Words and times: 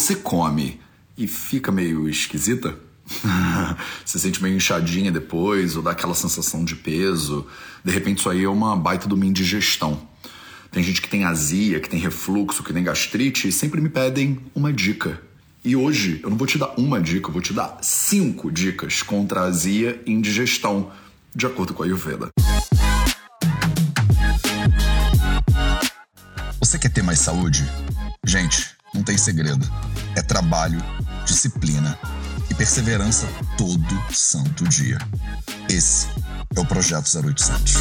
Você 0.00 0.16
come 0.16 0.80
e 1.14 1.26
fica 1.26 1.70
meio 1.70 2.08
esquisita? 2.08 2.74
Você 4.02 4.18
sente 4.18 4.42
meio 4.42 4.56
inchadinha 4.56 5.12
depois, 5.12 5.76
ou 5.76 5.82
dá 5.82 5.90
aquela 5.90 6.14
sensação 6.14 6.64
de 6.64 6.74
peso. 6.74 7.46
De 7.84 7.92
repente, 7.92 8.20
isso 8.20 8.30
aí 8.30 8.42
é 8.42 8.48
uma 8.48 8.74
baita 8.74 9.06
de 9.06 9.12
uma 9.12 9.26
indigestão. 9.26 10.00
Tem 10.72 10.82
gente 10.82 11.02
que 11.02 11.08
tem 11.10 11.24
azia, 11.24 11.80
que 11.80 11.90
tem 11.90 12.00
refluxo, 12.00 12.62
que 12.62 12.72
tem 12.72 12.82
gastrite 12.82 13.46
e 13.46 13.52
sempre 13.52 13.78
me 13.78 13.90
pedem 13.90 14.40
uma 14.54 14.72
dica. 14.72 15.20
E 15.62 15.76
hoje 15.76 16.18
eu 16.22 16.30
não 16.30 16.36
vou 16.38 16.46
te 16.46 16.56
dar 16.56 16.72
uma 16.78 16.98
dica, 16.98 17.28
eu 17.28 17.32
vou 17.34 17.42
te 17.42 17.52
dar 17.52 17.76
cinco 17.82 18.50
dicas 18.50 19.02
contra 19.02 19.42
azia 19.42 20.00
e 20.06 20.12
indigestão, 20.12 20.90
de 21.36 21.44
acordo 21.44 21.74
com 21.74 21.82
a 21.82 21.86
Ayurveda. 21.86 22.30
Você 26.58 26.78
quer 26.78 26.88
ter 26.88 27.02
mais 27.02 27.18
saúde? 27.18 27.70
Gente, 28.24 28.79
não 28.94 29.02
tem 29.02 29.16
segredo. 29.16 29.66
É 30.16 30.22
trabalho, 30.22 30.82
disciplina 31.24 31.98
e 32.50 32.54
perseverança 32.54 33.28
todo 33.56 33.84
santo 34.12 34.64
dia. 34.68 34.98
Esse 35.68 36.08
é 36.56 36.60
o 36.60 36.66
Projeto 36.66 37.06
0800. 37.06 37.74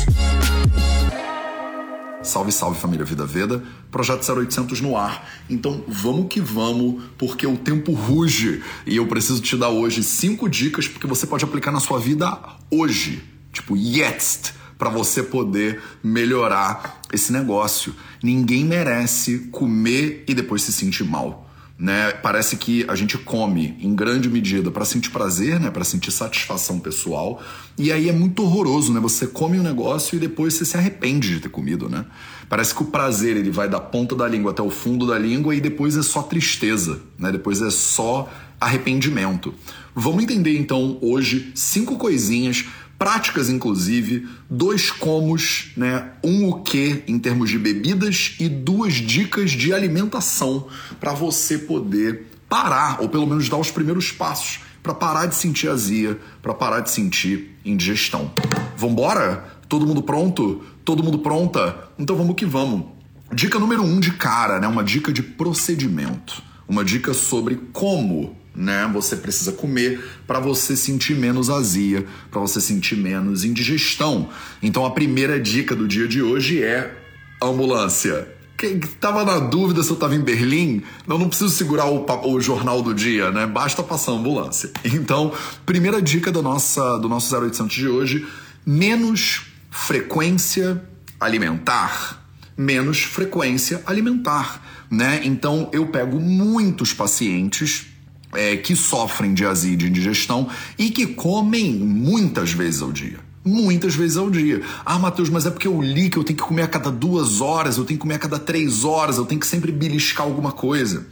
Salve, 2.21 2.51
salve 2.51 2.79
família 2.79 3.05
Vida 3.05 3.25
Veda, 3.25 3.63
Projeto 3.89 4.29
0800 4.29 4.81
no 4.81 4.95
ar. 4.95 5.27
Então 5.49 5.83
vamos 5.87 6.27
que 6.29 6.39
vamos, 6.39 7.03
porque 7.17 7.47
o 7.47 7.57
tempo 7.57 7.93
ruge 7.93 8.63
e 8.85 8.97
eu 8.97 9.07
preciso 9.07 9.41
te 9.41 9.57
dar 9.57 9.69
hoje 9.69 10.03
cinco 10.03 10.47
dicas 10.47 10.87
porque 10.87 11.07
você 11.07 11.25
pode 11.25 11.43
aplicar 11.43 11.71
na 11.71 11.79
sua 11.79 11.99
vida 11.99 12.37
hoje, 12.69 13.23
tipo 13.51 13.75
jetzt, 13.75 14.53
para 14.79 14.89
você 14.89 15.21
poder 15.21 15.79
melhorar 16.03 17.01
esse 17.13 17.31
negócio. 17.31 17.93
Ninguém 18.23 18.65
merece 18.65 19.49
comer 19.51 20.23
e 20.27 20.33
depois 20.33 20.63
se 20.63 20.73
sentir 20.73 21.03
mal 21.03 21.49
né? 21.79 22.11
Parece 22.11 22.57
que 22.57 22.85
a 22.89 22.95
gente 22.95 23.17
come 23.17 23.77
em 23.79 23.95
grande 23.95 24.29
medida 24.29 24.69
para 24.69 24.83
sentir 24.83 25.11
prazer, 25.11 25.61
né? 25.61 25.71
Para 25.71 25.85
sentir 25.85 26.11
satisfação 26.11 26.77
pessoal. 26.77 27.41
E 27.77 27.89
aí 27.89 28.09
é 28.09 28.11
muito 28.11 28.43
horroroso, 28.43 28.91
né? 28.91 28.99
Você 28.99 29.25
come 29.25 29.57
um 29.57 29.63
negócio 29.63 30.17
e 30.17 30.19
depois 30.19 30.55
você 30.55 30.65
se 30.65 30.75
arrepende 30.75 31.29
de 31.29 31.39
ter 31.39 31.47
comido, 31.47 31.87
né? 31.87 32.05
Parece 32.49 32.75
que 32.75 32.83
o 32.83 32.87
prazer 32.87 33.37
ele 33.37 33.49
vai 33.49 33.69
da 33.69 33.79
ponta 33.79 34.13
da 34.13 34.27
língua 34.27 34.51
até 34.51 34.61
o 34.61 34.69
fundo 34.69 35.07
da 35.07 35.17
língua 35.17 35.55
e 35.55 35.61
depois 35.61 35.95
é 35.95 36.01
só 36.01 36.21
tristeza, 36.21 36.99
né? 37.17 37.31
Depois 37.31 37.61
é 37.61 37.69
só 37.69 38.29
arrependimento. 38.59 39.53
Vamos 39.95 40.23
entender 40.23 40.57
então 40.57 40.97
hoje 41.01 41.51
cinco 41.55 41.97
coisinhas 41.97 42.65
práticas 42.99 43.49
inclusive, 43.49 44.27
dois 44.49 44.91
comos, 44.91 45.71
né, 45.77 46.11
um 46.21 46.49
o 46.49 46.61
que 46.61 47.01
em 47.07 47.17
termos 47.17 47.49
de 47.49 47.57
bebidas 47.57 48.35
e 48.39 48.49
duas 48.49 48.95
dicas 48.95 49.51
de 49.51 49.73
alimentação 49.73 50.67
para 50.99 51.13
você 51.13 51.57
poder 51.57 52.27
parar 52.49 53.01
ou 53.01 53.07
pelo 53.07 53.25
menos 53.25 53.47
dar 53.47 53.57
os 53.57 53.71
primeiros 53.71 54.11
passos 54.11 54.59
para 54.83 54.93
parar 54.93 55.27
de 55.27 55.35
sentir 55.35 55.69
azia, 55.69 56.19
para 56.41 56.53
parar 56.53 56.81
de 56.81 56.91
sentir 56.91 57.57
indigestão. 57.63 58.31
Vambora? 58.75 59.45
Todo 59.69 59.85
mundo 59.85 60.01
pronto? 60.01 60.63
Todo 60.83 61.03
mundo 61.03 61.19
pronta? 61.19 61.89
Então 61.97 62.15
vamos 62.15 62.35
que 62.35 62.45
vamos. 62.45 62.85
Dica 63.33 63.59
número 63.59 63.83
um 63.83 63.99
de 63.99 64.11
cara, 64.11 64.59
né? 64.59 64.67
Uma 64.67 64.83
dica 64.83 65.13
de 65.13 65.21
procedimento. 65.21 66.41
Uma 66.67 66.83
dica 66.83 67.13
sobre 67.13 67.55
como 67.71 68.35
né? 68.59 68.89
Você 68.93 69.15
precisa 69.15 69.53
comer 69.53 70.03
para 70.27 70.39
você 70.39 70.75
sentir 70.75 71.15
menos 71.15 71.49
azia, 71.49 72.05
para 72.29 72.41
você 72.41 72.59
sentir 72.59 72.97
menos 72.97 73.45
indigestão. 73.45 74.29
Então 74.61 74.85
a 74.85 74.91
primeira 74.91 75.39
dica 75.39 75.73
do 75.73 75.87
dia 75.87 76.07
de 76.07 76.21
hoje 76.21 76.61
é 76.61 76.93
ambulância. 77.41 78.27
Quem 78.57 78.77
estava 78.77 79.23
na 79.23 79.39
dúvida 79.39 79.81
se 79.81 79.89
eu 79.89 79.93
estava 79.93 80.13
em 80.13 80.19
Berlim, 80.19 80.83
eu 81.07 81.17
não 81.17 81.29
preciso 81.29 81.49
segurar 81.49 81.85
o, 81.85 82.05
o, 82.25 82.41
jornal 82.41 82.81
do 82.81 82.93
dia, 82.93 83.31
né? 83.31 83.47
Basta 83.47 83.81
passar 83.81 84.11
a 84.11 84.15
ambulância. 84.15 84.69
Então, 84.83 85.31
primeira 85.65 86.01
dica 86.01 86.29
da 86.29 86.41
nossa, 86.41 86.97
do 86.97 87.07
nosso 87.07 87.33
0800 87.33 87.73
de 87.73 87.87
hoje: 87.87 88.27
menos 88.65 89.43
frequência 89.71 90.83
alimentar. 91.17 92.17
Menos 92.57 93.03
frequência 93.03 93.81
alimentar, 93.85 94.61
né? 94.91 95.21
Então, 95.23 95.69
eu 95.71 95.85
pego 95.85 96.19
muitos 96.19 96.91
pacientes 96.91 97.87
é, 98.33 98.57
que 98.57 98.75
sofrem 98.75 99.33
de 99.33 99.45
azia 99.45 99.73
e 99.73 99.75
de 99.75 99.87
indigestão 99.87 100.47
e 100.77 100.89
que 100.89 101.07
comem 101.07 101.73
muitas 101.73 102.51
vezes 102.51 102.81
ao 102.81 102.91
dia. 102.91 103.19
Muitas 103.43 103.95
vezes 103.95 104.17
ao 104.17 104.29
dia. 104.29 104.61
Ah, 104.85 104.99
Matheus, 104.99 105.29
mas 105.29 105.45
é 105.45 105.49
porque 105.49 105.67
eu 105.67 105.81
li 105.81 106.09
que 106.09 106.17
eu 106.17 106.23
tenho 106.23 106.37
que 106.37 106.43
comer 106.43 106.63
a 106.63 106.67
cada 106.67 106.91
duas 106.91 107.41
horas, 107.41 107.77
eu 107.77 107.85
tenho 107.85 107.97
que 107.97 108.01
comer 108.01 108.15
a 108.15 108.19
cada 108.19 108.37
três 108.37 108.83
horas, 108.83 109.17
eu 109.17 109.25
tenho 109.25 109.39
que 109.39 109.47
sempre 109.47 109.71
beliscar 109.71 110.25
alguma 110.25 110.51
coisa. 110.51 111.07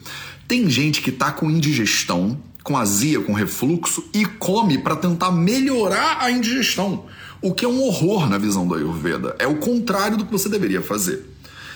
Tem 0.47 0.69
gente 0.69 1.01
que 1.01 1.11
tá 1.11 1.31
com 1.31 1.49
indigestão, 1.49 2.37
com 2.63 2.77
azia, 2.77 3.19
com 3.21 3.33
refluxo 3.33 4.03
e 4.13 4.25
come 4.25 4.77
para 4.77 4.95
tentar 4.95 5.31
melhorar 5.31 6.17
a 6.21 6.29
indigestão. 6.29 7.05
O 7.41 7.53
que 7.53 7.63
é 7.63 7.67
um 7.67 7.81
horror 7.81 8.29
na 8.29 8.37
visão 8.37 8.67
da 8.67 8.75
Ayurveda. 8.75 9.35
É 9.39 9.47
o 9.47 9.55
contrário 9.55 10.17
do 10.17 10.25
que 10.25 10.31
você 10.31 10.49
deveria 10.49 10.81
fazer. 10.81 11.25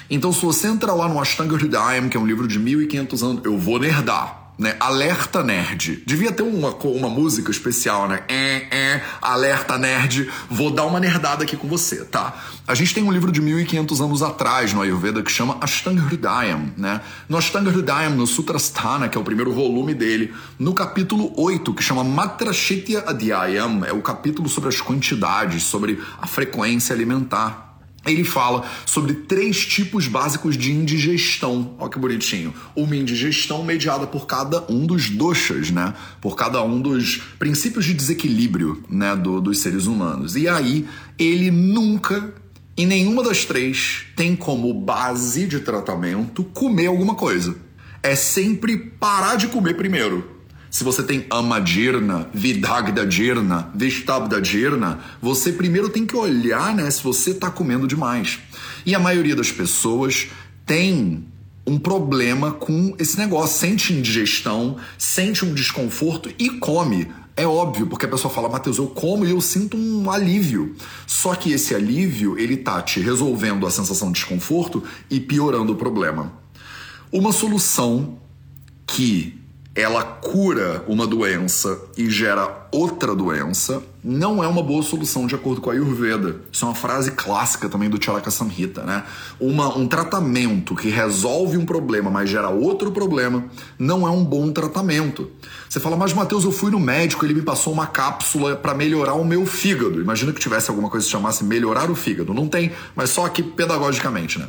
Então, 0.09 0.33
se 0.33 0.45
você 0.45 0.67
entrar 0.67 0.93
lá 0.93 1.07
no 1.07 1.19
Ashtanga 1.19 1.55
Hridayam, 1.55 2.09
que 2.09 2.17
é 2.17 2.19
um 2.19 2.25
livro 2.25 2.47
de 2.47 2.59
1500 2.59 3.23
anos, 3.23 3.45
eu 3.45 3.57
vou 3.57 3.79
nerdar 3.79 4.40
né? 4.61 4.75
Alerta 4.79 5.43
Nerd. 5.43 6.03
Devia 6.05 6.31
ter 6.31 6.43
uma, 6.43 6.69
uma 6.69 7.09
música 7.09 7.49
especial, 7.49 8.07
né? 8.07 8.23
É, 8.27 8.67
é, 8.69 9.03
alerta 9.19 9.75
Nerd. 9.75 10.29
Vou 10.51 10.69
dar 10.69 10.85
uma 10.85 10.99
nerdada 10.99 11.43
aqui 11.43 11.57
com 11.57 11.67
você, 11.67 12.05
tá? 12.05 12.35
A 12.67 12.75
gente 12.75 12.93
tem 12.93 13.03
um 13.03 13.11
livro 13.11 13.31
de 13.31 13.41
1500 13.41 13.99
anos 13.99 14.21
atrás 14.21 14.71
no 14.71 14.83
Ayurveda 14.83 15.23
que 15.23 15.31
chama 15.31 15.57
Ashtanga 15.59 16.03
Hridayam, 16.03 16.71
né? 16.77 17.01
No 17.27 17.37
Ashtanga 17.37 17.71
Hridayam, 17.71 18.11
no 18.11 18.27
Sutrasthana, 18.27 19.09
que 19.09 19.17
é 19.17 19.21
o 19.21 19.23
primeiro 19.23 19.51
volume 19.51 19.95
dele, 19.95 20.31
no 20.59 20.75
capítulo 20.75 21.33
8, 21.35 21.73
que 21.73 21.81
chama 21.81 22.03
Matrashitya 22.03 23.03
Adhyayam, 23.07 23.83
é 23.83 23.91
o 23.91 24.01
capítulo 24.03 24.47
sobre 24.47 24.69
as 24.69 24.79
quantidades, 24.79 25.63
sobre 25.63 25.99
a 26.21 26.27
frequência 26.27 26.93
alimentar 26.93 27.70
ele 28.05 28.23
fala 28.23 28.67
sobre 28.85 29.13
três 29.13 29.65
tipos 29.65 30.07
básicos 30.07 30.57
de 30.57 30.71
indigestão. 30.71 31.75
Olha 31.77 31.89
que 31.89 31.99
bonitinho. 31.99 32.53
Uma 32.75 32.95
indigestão 32.95 33.63
mediada 33.63 34.07
por 34.07 34.25
cada 34.25 34.65
um 34.71 34.87
dos 34.87 35.09
doshas, 35.09 35.69
né? 35.69 35.93
Por 36.19 36.35
cada 36.35 36.63
um 36.63 36.81
dos 36.81 37.21
princípios 37.37 37.85
de 37.85 37.93
desequilíbrio, 37.93 38.83
né? 38.89 39.15
Do, 39.15 39.39
dos 39.39 39.59
seres 39.59 39.85
humanos. 39.85 40.35
E 40.35 40.47
aí, 40.47 40.87
ele 41.17 41.51
nunca, 41.51 42.33
em 42.75 42.87
nenhuma 42.87 43.23
das 43.23 43.45
três, 43.45 44.05
tem 44.15 44.35
como 44.35 44.73
base 44.73 45.45
de 45.45 45.59
tratamento 45.59 46.43
comer 46.43 46.87
alguma 46.87 47.13
coisa. 47.13 47.55
É 48.01 48.15
sempre 48.15 48.77
parar 48.77 49.35
de 49.35 49.47
comer 49.47 49.75
primeiro. 49.75 50.40
Se 50.71 50.85
você 50.85 51.03
tem 51.03 51.25
Amadirna, 51.29 52.29
Vidagdadirna, 52.33 53.69
Vishtabdadirna, 53.75 55.01
você 55.21 55.51
primeiro 55.51 55.89
tem 55.89 56.05
que 56.05 56.15
olhar 56.15 56.73
né, 56.73 56.89
se 56.89 57.03
você 57.03 57.31
está 57.31 57.51
comendo 57.51 57.85
demais. 57.85 58.39
E 58.85 58.95
a 58.95 58.99
maioria 58.99 59.35
das 59.35 59.51
pessoas 59.51 60.29
tem 60.65 61.27
um 61.67 61.77
problema 61.77 62.53
com 62.53 62.95
esse 62.97 63.17
negócio, 63.17 63.59
sente 63.59 63.91
indigestão, 63.91 64.77
sente 64.97 65.43
um 65.43 65.53
desconforto 65.53 66.31
e 66.39 66.49
come. 66.51 67.11
É 67.35 67.45
óbvio, 67.45 67.87
porque 67.87 68.05
a 68.05 68.09
pessoa 68.09 68.33
fala, 68.33 68.47
Matheus, 68.47 68.77
eu 68.77 68.87
como 68.87 69.25
e 69.25 69.31
eu 69.31 69.41
sinto 69.41 69.75
um 69.75 70.09
alívio. 70.09 70.73
Só 71.05 71.35
que 71.35 71.51
esse 71.51 71.75
alívio, 71.75 72.39
ele 72.39 72.55
tá 72.55 72.81
te 72.81 73.01
resolvendo 73.01 73.67
a 73.67 73.71
sensação 73.71 74.09
de 74.09 74.19
desconforto 74.19 74.81
e 75.09 75.19
piorando 75.19 75.73
o 75.73 75.75
problema. 75.75 76.31
Uma 77.11 77.33
solução 77.33 78.17
que 78.87 79.40
ela 79.73 80.03
cura 80.03 80.83
uma 80.85 81.07
doença 81.07 81.79
e 81.97 82.09
gera 82.09 82.67
outra 82.73 83.15
doença, 83.15 83.81
não 84.03 84.43
é 84.43 84.47
uma 84.47 84.61
boa 84.61 84.83
solução 84.83 85.25
de 85.25 85.33
acordo 85.33 85.61
com 85.61 85.69
a 85.69 85.73
Ayurveda. 85.73 86.41
Isso 86.51 86.65
é 86.65 86.67
uma 86.67 86.75
frase 86.75 87.11
clássica 87.11 87.69
também 87.69 87.89
do 87.89 88.03
Charaka 88.03 88.29
Samhita, 88.29 88.83
né? 88.83 89.03
Uma, 89.39 89.77
um 89.77 89.87
tratamento 89.87 90.75
que 90.75 90.89
resolve 90.89 91.57
um 91.57 91.65
problema, 91.65 92.09
mas 92.09 92.29
gera 92.29 92.49
outro 92.49 92.91
problema, 92.91 93.45
não 93.79 94.05
é 94.05 94.11
um 94.11 94.25
bom 94.25 94.51
tratamento. 94.51 95.31
Você 95.69 95.79
fala, 95.79 95.95
mas 95.95 96.13
Matheus, 96.13 96.43
eu 96.43 96.51
fui 96.51 96.69
no 96.69 96.79
médico, 96.79 97.25
ele 97.25 97.33
me 97.33 97.41
passou 97.41 97.71
uma 97.71 97.87
cápsula 97.87 98.57
para 98.57 98.73
melhorar 98.73 99.13
o 99.13 99.23
meu 99.23 99.45
fígado. 99.45 100.01
Imagina 100.01 100.33
que 100.33 100.39
tivesse 100.39 100.69
alguma 100.69 100.89
coisa 100.89 101.05
que 101.05 101.09
se 101.09 101.11
chamasse 101.11 101.45
melhorar 101.45 101.89
o 101.89 101.95
fígado. 101.95 102.33
Não 102.33 102.47
tem, 102.47 102.73
mas 102.93 103.09
só 103.11 103.25
aqui 103.25 103.41
pedagogicamente, 103.41 104.37
né? 104.37 104.47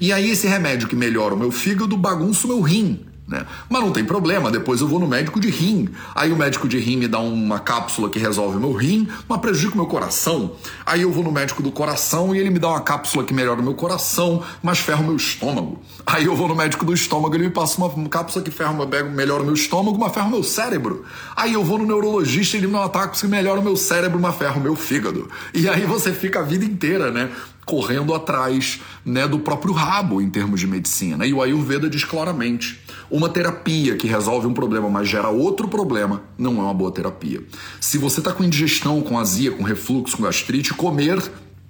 E 0.00 0.12
aí 0.12 0.30
esse 0.30 0.48
remédio 0.48 0.88
que 0.88 0.96
melhora 0.96 1.34
o 1.34 1.38
meu 1.38 1.52
fígado 1.52 1.96
bagunça 1.96 2.46
o 2.46 2.50
meu 2.50 2.60
rim. 2.60 3.13
Né? 3.26 3.46
Mas 3.70 3.80
não 3.80 3.90
tem 3.90 4.04
problema, 4.04 4.50
depois 4.50 4.82
eu 4.82 4.88
vou 4.88 5.00
no 5.00 5.06
médico 5.06 5.40
de 5.40 5.48
rim. 5.48 5.88
Aí 6.14 6.30
o 6.30 6.36
médico 6.36 6.68
de 6.68 6.78
rim 6.78 6.98
me 6.98 7.08
dá 7.08 7.18
uma 7.18 7.58
cápsula 7.58 8.10
que 8.10 8.18
resolve 8.18 8.58
o 8.58 8.60
meu 8.60 8.72
rim, 8.72 9.08
mas 9.26 9.40
prejudica 9.40 9.72
o 9.74 9.76
meu 9.78 9.86
coração. 9.86 10.52
Aí 10.84 11.00
eu 11.02 11.10
vou 11.10 11.24
no 11.24 11.32
médico 11.32 11.62
do 11.62 11.72
coração 11.72 12.34
e 12.34 12.38
ele 12.38 12.50
me 12.50 12.58
dá 12.58 12.68
uma 12.68 12.82
cápsula 12.82 13.24
que 13.24 13.32
melhora 13.32 13.60
o 13.60 13.62
meu 13.62 13.74
coração, 13.74 14.42
mas 14.62 14.78
ferra 14.78 15.00
o 15.00 15.04
meu 15.04 15.16
estômago. 15.16 15.80
Aí 16.04 16.26
eu 16.26 16.36
vou 16.36 16.48
no 16.48 16.54
médico 16.54 16.84
do 16.84 16.92
estômago 16.92 17.34
e 17.34 17.38
ele 17.38 17.44
me 17.44 17.50
passa 17.50 17.82
uma 17.82 18.08
cápsula 18.10 18.44
que 18.44 18.50
ferra, 18.50 18.74
melhora 19.04 19.42
o 19.42 19.46
meu 19.46 19.54
estômago, 19.54 19.98
mas 19.98 20.12
ferra 20.12 20.26
o 20.26 20.30
meu 20.30 20.42
cérebro. 20.42 21.04
Aí 21.34 21.54
eu 21.54 21.64
vou 21.64 21.78
no 21.78 21.86
neurologista 21.86 22.56
e 22.56 22.60
ele 22.60 22.66
me 22.66 22.74
dá 22.74 22.80
uma 22.80 22.90
cápsula 22.90 23.30
que 23.30 23.36
melhora 23.36 23.58
o 23.58 23.64
meu 23.64 23.76
cérebro, 23.76 24.20
mas 24.20 24.36
ferra 24.36 24.58
o 24.58 24.60
meu 24.60 24.76
fígado. 24.76 25.30
E 25.54 25.66
aí 25.66 25.86
você 25.86 26.12
fica 26.12 26.40
a 26.40 26.42
vida 26.42 26.64
inteira, 26.64 27.10
né? 27.10 27.30
correndo 27.64 28.14
atrás 28.14 28.80
né, 29.04 29.26
do 29.26 29.38
próprio 29.38 29.72
rabo 29.72 30.20
em 30.20 30.28
termos 30.28 30.60
de 30.60 30.66
medicina. 30.66 31.26
E 31.26 31.32
o 31.32 31.42
Ayurveda 31.42 31.88
diz 31.88 32.04
claramente: 32.04 32.80
uma 33.10 33.28
terapia 33.28 33.96
que 33.96 34.06
resolve 34.06 34.46
um 34.46 34.54
problema, 34.54 34.88
mas 34.88 35.08
gera 35.08 35.28
outro 35.28 35.68
problema, 35.68 36.22
não 36.38 36.58
é 36.58 36.62
uma 36.62 36.74
boa 36.74 36.90
terapia. 36.90 37.42
Se 37.80 37.98
você 37.98 38.20
está 38.20 38.32
com 38.32 38.44
indigestão, 38.44 39.00
com 39.02 39.18
azia, 39.18 39.52
com 39.52 39.62
refluxo, 39.62 40.16
com 40.16 40.22
gastrite, 40.22 40.74
comer 40.74 41.22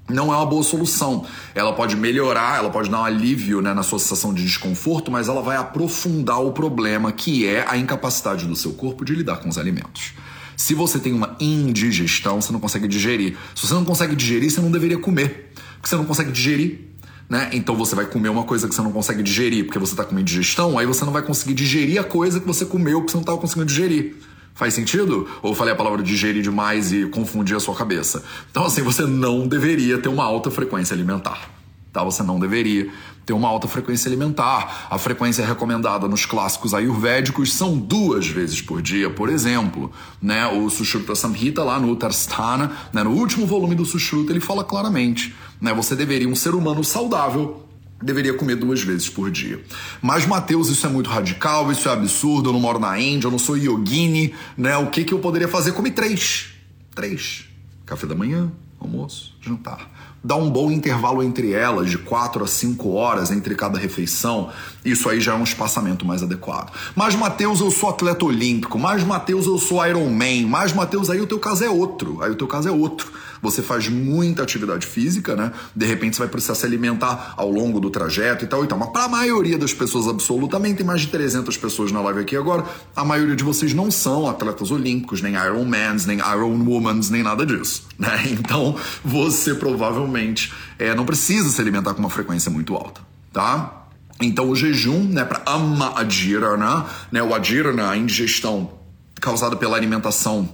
não 0.09 0.33
é 0.33 0.37
uma 0.37 0.45
boa 0.45 0.63
solução. 0.63 1.25
Ela 1.55 1.73
pode 1.73 1.97
melhorar, 1.97 2.59
ela 2.59 2.71
pode 2.71 2.91
dar 2.91 3.01
um 3.01 3.05
alívio 3.05 3.63
né, 3.63 3.73
na 3.73 3.83
sua 3.83 3.99
sensação 3.99 4.35
de 4.35 4.43
desconforto, 4.43 5.11
mas 5.11 5.29
ela 5.29 5.41
vai 5.41 5.57
aprofundar 5.57 6.43
o 6.43 6.53
problema 6.53 7.11
que 7.11 7.47
é 7.47 7.65
a 7.67 7.77
incapacidade 7.77 8.47
do 8.47 8.55
seu 8.55 8.73
corpo 8.75 9.05
de 9.05 9.15
lidar 9.15 9.39
com 9.39 9.49
os 9.49 9.57
alimentos. 9.57 10.13
Se 10.57 10.75
você 10.75 10.99
tem 10.99 11.13
uma 11.13 11.37
indigestão, 11.41 12.41
você 12.41 12.53
não 12.53 12.61
consegue 12.61 12.87
digerir. 12.87 13.37
Se 13.55 13.67
você 13.67 13.75
não 13.75 13.85
consegue 13.85 14.15
digerir, 14.15 14.51
você 14.51 14.61
não 14.61 14.71
deveria 14.71 14.99
comer. 14.99 15.53
Porque 15.77 15.89
você 15.89 15.97
não 15.97 16.05
consegue 16.05 16.31
digerir, 16.31 16.81
né? 17.29 17.51
Então 17.53 17.75
você 17.75 17.95
vai 17.95 18.07
comer 18.07 18.29
uma 18.29 18.45
coisa 18.45 18.69
que 18.69 18.75
você 18.75 18.83
não 18.83 18.93
consegue 18.93 19.23
digerir 19.23 19.65
porque 19.65 19.79
você 19.79 19.93
está 19.93 20.05
com 20.05 20.19
indigestão, 20.19 20.79
aí 20.79 20.87
você 20.87 21.05
não 21.05 21.13
vai 21.13 21.23
conseguir 21.23 21.55
digerir 21.55 22.01
a 22.01 22.05
coisa 22.05 22.41
que 22.41 22.47
você 22.47 22.65
comeu 22.65 23.03
que 23.03 23.11
você 23.11 23.17
não 23.17 23.23
estava 23.23 23.39
conseguindo 23.39 23.67
digerir. 23.67 24.17
Faz 24.55 24.73
sentido? 24.73 25.29
Ou 25.43 25.53
falei 25.53 25.75
a 25.75 25.77
palavra 25.77 26.01
digerir 26.01 26.41
demais 26.41 26.93
e 26.93 27.07
confundi 27.07 27.55
a 27.55 27.61
sua 27.61 27.75
cabeça? 27.75 28.23
Então, 28.51 28.65
assim, 28.65 28.83
você 28.83 29.03
não 29.03 29.49
deveria 29.49 29.99
ter 29.99 30.09
uma 30.09 30.23
alta 30.23 30.49
frequência 30.49 30.95
alimentar. 30.95 31.51
Tá? 31.93 32.05
Você 32.05 32.23
não 32.23 32.39
deveria 32.39 32.89
ter 33.27 33.33
uma 33.33 33.49
alta 33.49 33.67
frequência 33.67 34.09
alimentar. 34.09 34.87
A 34.91 34.99
frequência 34.99 35.45
recomendada 35.45 36.07
nos 36.07 36.25
clássicos 36.25 36.73
ayurvédicos 36.73 37.53
são 37.53 37.77
duas 37.77 38.29
vezes 38.29 38.61
por 38.61 38.81
dia, 38.81 39.11
por 39.11 39.29
exemplo. 39.29 39.91
Né? 40.23 40.47
O 40.47 40.71
Sushruta 40.71 41.17
Samhita, 41.17 41.65
lá 41.65 41.81
no 41.81 41.91
Uttarstana, 41.91 42.71
né? 42.93 43.03
no 43.03 43.11
último 43.11 43.47
volume 43.47 43.75
do 43.75 43.85
Sushruta, 43.85 44.33
ele 44.33 44.41
fala 44.41 44.63
claramente: 44.63 45.35
né? 45.65 45.73
você 45.73 45.97
deveria, 45.97 46.29
um 46.29 46.35
ser 46.37 46.55
humano 46.55 46.85
saudável, 46.85 47.67
deveria 48.03 48.35
comer 48.35 48.57
duas 48.57 48.83
vezes 48.83 49.09
por 49.09 49.31
dia. 49.31 49.65
Mas, 50.03 50.27
Mateus, 50.27 50.69
isso 50.69 50.87
é 50.87 50.91
muito 50.91 51.09
radical, 51.09 51.73
isso 51.73 51.89
é 51.89 51.93
absurdo, 51.93 52.51
eu 52.51 52.53
não 52.53 52.61
moro 52.61 52.79
na 52.79 53.01
Índia, 53.01 53.27
eu 53.27 53.31
não 53.31 53.39
sou 53.39 53.57
yogini, 53.57 54.35
né? 54.59 54.77
O 54.77 54.91
que, 54.91 55.05
que 55.05 55.15
eu 55.15 55.19
poderia 55.19 55.49
fazer? 55.49 55.73
Come 55.73 55.91
três. 55.91 56.51
Três. 56.95 57.47
Café 57.87 58.07
da 58.07 58.15
manhã, 58.15 58.53
almoço, 58.79 59.35
jantar. 59.41 59.91
Dá 60.23 60.37
um 60.37 60.51
bom 60.51 60.71
intervalo 60.71 61.23
entre 61.23 61.53
elas, 61.53 61.91
de 61.91 61.99
4 61.99 62.45
a 62.45 62.47
5 62.47 62.91
horas 62.93 63.31
entre 63.31 63.55
cada 63.55 63.79
refeição. 63.79 64.51
Isso 64.83 65.09
aí 65.09 65.21
já 65.21 65.33
é 65.33 65.37
um 65.37 65.45
espaçamento 65.45 66.07
mais 66.07 66.23
adequado. 66.23 66.73
Mas, 66.95 67.15
Mateus, 67.15 67.61
eu 67.61 67.71
sou 67.71 67.91
atleta 67.91 68.25
olímpico. 68.25 68.79
Mas, 68.79 69.05
Mateus, 69.05 69.45
eu 69.45 69.59
sou 69.59 69.87
Iron 69.87 70.09
Man. 70.09 70.47
Mas, 70.49 70.73
Mateus, 70.73 71.11
aí 71.11 71.21
o 71.21 71.27
teu 71.27 71.39
caso 71.39 71.63
é 71.63 71.69
outro. 71.69 72.23
Aí 72.23 72.31
o 72.31 72.37
teu 72.37 72.47
caso 72.47 72.69
é 72.69 72.73
outro 72.73 73.13
você 73.45 73.63
faz 73.63 73.89
muita 73.89 74.43
atividade 74.43 74.87
física, 74.87 75.37
né? 75.37 75.53
De 75.77 75.85
repente 75.85 76.17
você 76.17 76.23
vai 76.23 76.29
precisar 76.29 76.55
se 76.55 76.65
alimentar 76.65 77.35
ao 77.37 77.51
longo 77.51 77.79
do 77.79 77.91
trajeto 77.91 78.45
e 78.45 78.49
tal 78.49 78.65
e 78.65 78.67
tal. 78.67 78.79
Mas 78.79 78.89
para 78.89 79.05
a 79.05 79.09
maioria 79.09 79.59
das 79.59 79.75
pessoas, 79.75 80.09
absolutamente, 80.09 80.79
tem 80.79 80.87
mais 80.87 81.03
de 81.03 81.09
300 81.09 81.57
pessoas 81.59 81.93
na 81.93 82.01
live 82.01 82.21
aqui 82.21 82.37
agora, 82.37 82.65
a 82.97 83.05
maioria 83.05 83.37
de 83.37 83.45
vocês 83.45 83.75
não 83.75 83.91
são 83.91 84.29
atletas 84.29 84.71
olímpicos, 84.71 85.21
nem 85.21 85.35
Ironmans, 85.35 86.07
nem 86.07 86.19
Ironwomans, 86.19 87.11
nem 87.11 87.23
nada 87.23 87.45
disso, 87.45 87.87
né? 87.99 88.25
Então 88.45 88.77
você 89.05 89.55
provavelmente 89.55 90.53
é, 90.79 90.95
não 90.95 91.05
precisa 91.05 91.49
se 91.49 91.61
alimentar 91.61 91.95
com 91.95 92.01
uma 92.01 92.11
frequência 92.11 92.51
muito 92.51 92.75
alta, 92.75 93.01
tá? 93.33 93.87
Então 94.21 94.49
o 94.49 94.57
jejum, 94.57 95.05
né, 95.05 95.25
para 95.25 95.43
ama 95.47 95.93
adirana, 95.99 96.87
né, 97.13 97.23
o 97.23 97.35
adirana, 97.35 97.91
a 97.91 97.97
indigestão 97.97 98.73
causada 99.21 99.57
pela 99.57 99.77
alimentação 99.77 100.49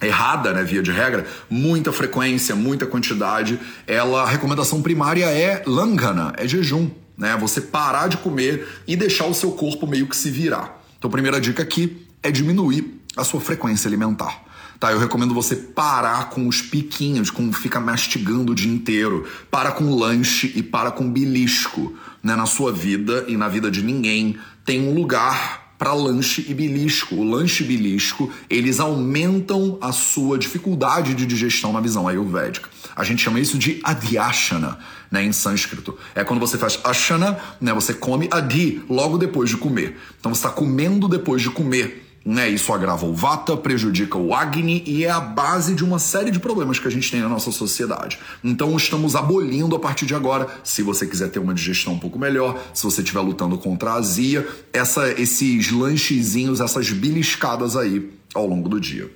errada, 0.00 0.52
né, 0.52 0.62
via 0.62 0.82
de 0.82 0.90
regra, 0.92 1.26
muita 1.50 1.92
frequência, 1.92 2.54
muita 2.54 2.86
quantidade, 2.86 3.58
ela 3.86 4.22
a 4.22 4.26
recomendação 4.26 4.82
primária 4.82 5.24
é 5.26 5.62
langana, 5.66 6.32
é 6.36 6.46
jejum, 6.46 6.90
né? 7.16 7.36
Você 7.40 7.60
parar 7.60 8.08
de 8.08 8.16
comer 8.18 8.66
e 8.86 8.94
deixar 8.94 9.26
o 9.26 9.34
seu 9.34 9.52
corpo 9.52 9.86
meio 9.86 10.06
que 10.06 10.16
se 10.16 10.30
virar. 10.30 10.80
Então, 10.96 11.08
a 11.08 11.12
primeira 11.12 11.40
dica 11.40 11.62
aqui 11.62 12.06
é 12.22 12.30
diminuir 12.30 13.02
a 13.16 13.24
sua 13.24 13.40
frequência 13.40 13.88
alimentar. 13.88 14.44
Tá, 14.78 14.92
eu 14.92 14.98
recomendo 15.00 15.34
você 15.34 15.56
parar 15.56 16.30
com 16.30 16.46
os 16.46 16.62
piquinhos, 16.62 17.32
com 17.32 17.52
ficar 17.52 17.80
mastigando 17.80 18.52
o 18.52 18.54
dia 18.54 18.72
inteiro. 18.72 19.26
Para 19.50 19.72
com 19.72 19.92
lanche 19.92 20.52
e 20.54 20.62
para 20.62 20.92
com 20.92 21.10
belisco. 21.10 21.96
Né? 22.22 22.36
Na 22.36 22.46
sua 22.46 22.72
vida 22.72 23.24
e 23.26 23.36
na 23.36 23.48
vida 23.48 23.72
de 23.72 23.82
ninguém 23.82 24.38
tem 24.64 24.86
um 24.86 24.94
lugar 24.94 25.67
para 25.78 25.92
lanche 25.92 26.44
e 26.48 26.52
belisco. 26.52 27.14
O 27.14 27.24
lanche 27.24 27.62
e 27.62 27.66
belisco, 27.66 28.30
eles 28.50 28.80
aumentam 28.80 29.78
a 29.80 29.92
sua 29.92 30.36
dificuldade 30.36 31.14
de 31.14 31.24
digestão 31.24 31.72
na 31.72 31.80
visão 31.80 32.08
ayurvédica. 32.08 32.68
A 32.96 33.04
gente 33.04 33.22
chama 33.22 33.38
isso 33.38 33.56
de 33.56 33.80
adhyashana, 33.84 34.78
né, 35.08 35.24
em 35.24 35.32
sânscrito. 35.32 35.96
É 36.14 36.24
quando 36.24 36.40
você 36.40 36.58
faz 36.58 36.80
ashana, 36.82 37.38
né, 37.60 37.72
você 37.72 37.94
come 37.94 38.28
adi 38.30 38.82
logo 38.90 39.16
depois 39.16 39.48
de 39.48 39.56
comer. 39.56 39.96
Então 40.18 40.34
você 40.34 40.40
está 40.40 40.50
comendo 40.50 41.06
depois 41.06 41.40
de 41.40 41.48
comer. 41.48 42.07
Né? 42.28 42.50
Isso 42.50 42.74
agrava 42.74 43.06
o 43.06 43.14
vata, 43.14 43.56
prejudica 43.56 44.18
o 44.18 44.34
agni 44.34 44.84
e 44.86 45.02
é 45.02 45.10
a 45.10 45.18
base 45.18 45.74
de 45.74 45.82
uma 45.82 45.98
série 45.98 46.30
de 46.30 46.38
problemas 46.38 46.78
que 46.78 46.86
a 46.86 46.90
gente 46.90 47.10
tem 47.10 47.22
na 47.22 47.28
nossa 47.28 47.50
sociedade. 47.50 48.18
Então 48.44 48.76
estamos 48.76 49.16
abolindo 49.16 49.74
a 49.74 49.78
partir 49.78 50.04
de 50.04 50.14
agora, 50.14 50.46
se 50.62 50.82
você 50.82 51.06
quiser 51.06 51.30
ter 51.30 51.38
uma 51.38 51.54
digestão 51.54 51.94
um 51.94 51.98
pouco 51.98 52.18
melhor, 52.18 52.62
se 52.74 52.84
você 52.84 53.00
estiver 53.00 53.20
lutando 53.20 53.56
contra 53.56 53.92
a 53.92 53.94
azia, 53.94 54.46
essa, 54.74 55.10
esses 55.18 55.72
lanchezinhos, 55.72 56.60
essas 56.60 56.90
beliscadas 56.90 57.78
aí 57.78 58.10
ao 58.34 58.46
longo 58.46 58.68
do 58.68 58.78
dia. 58.78 59.10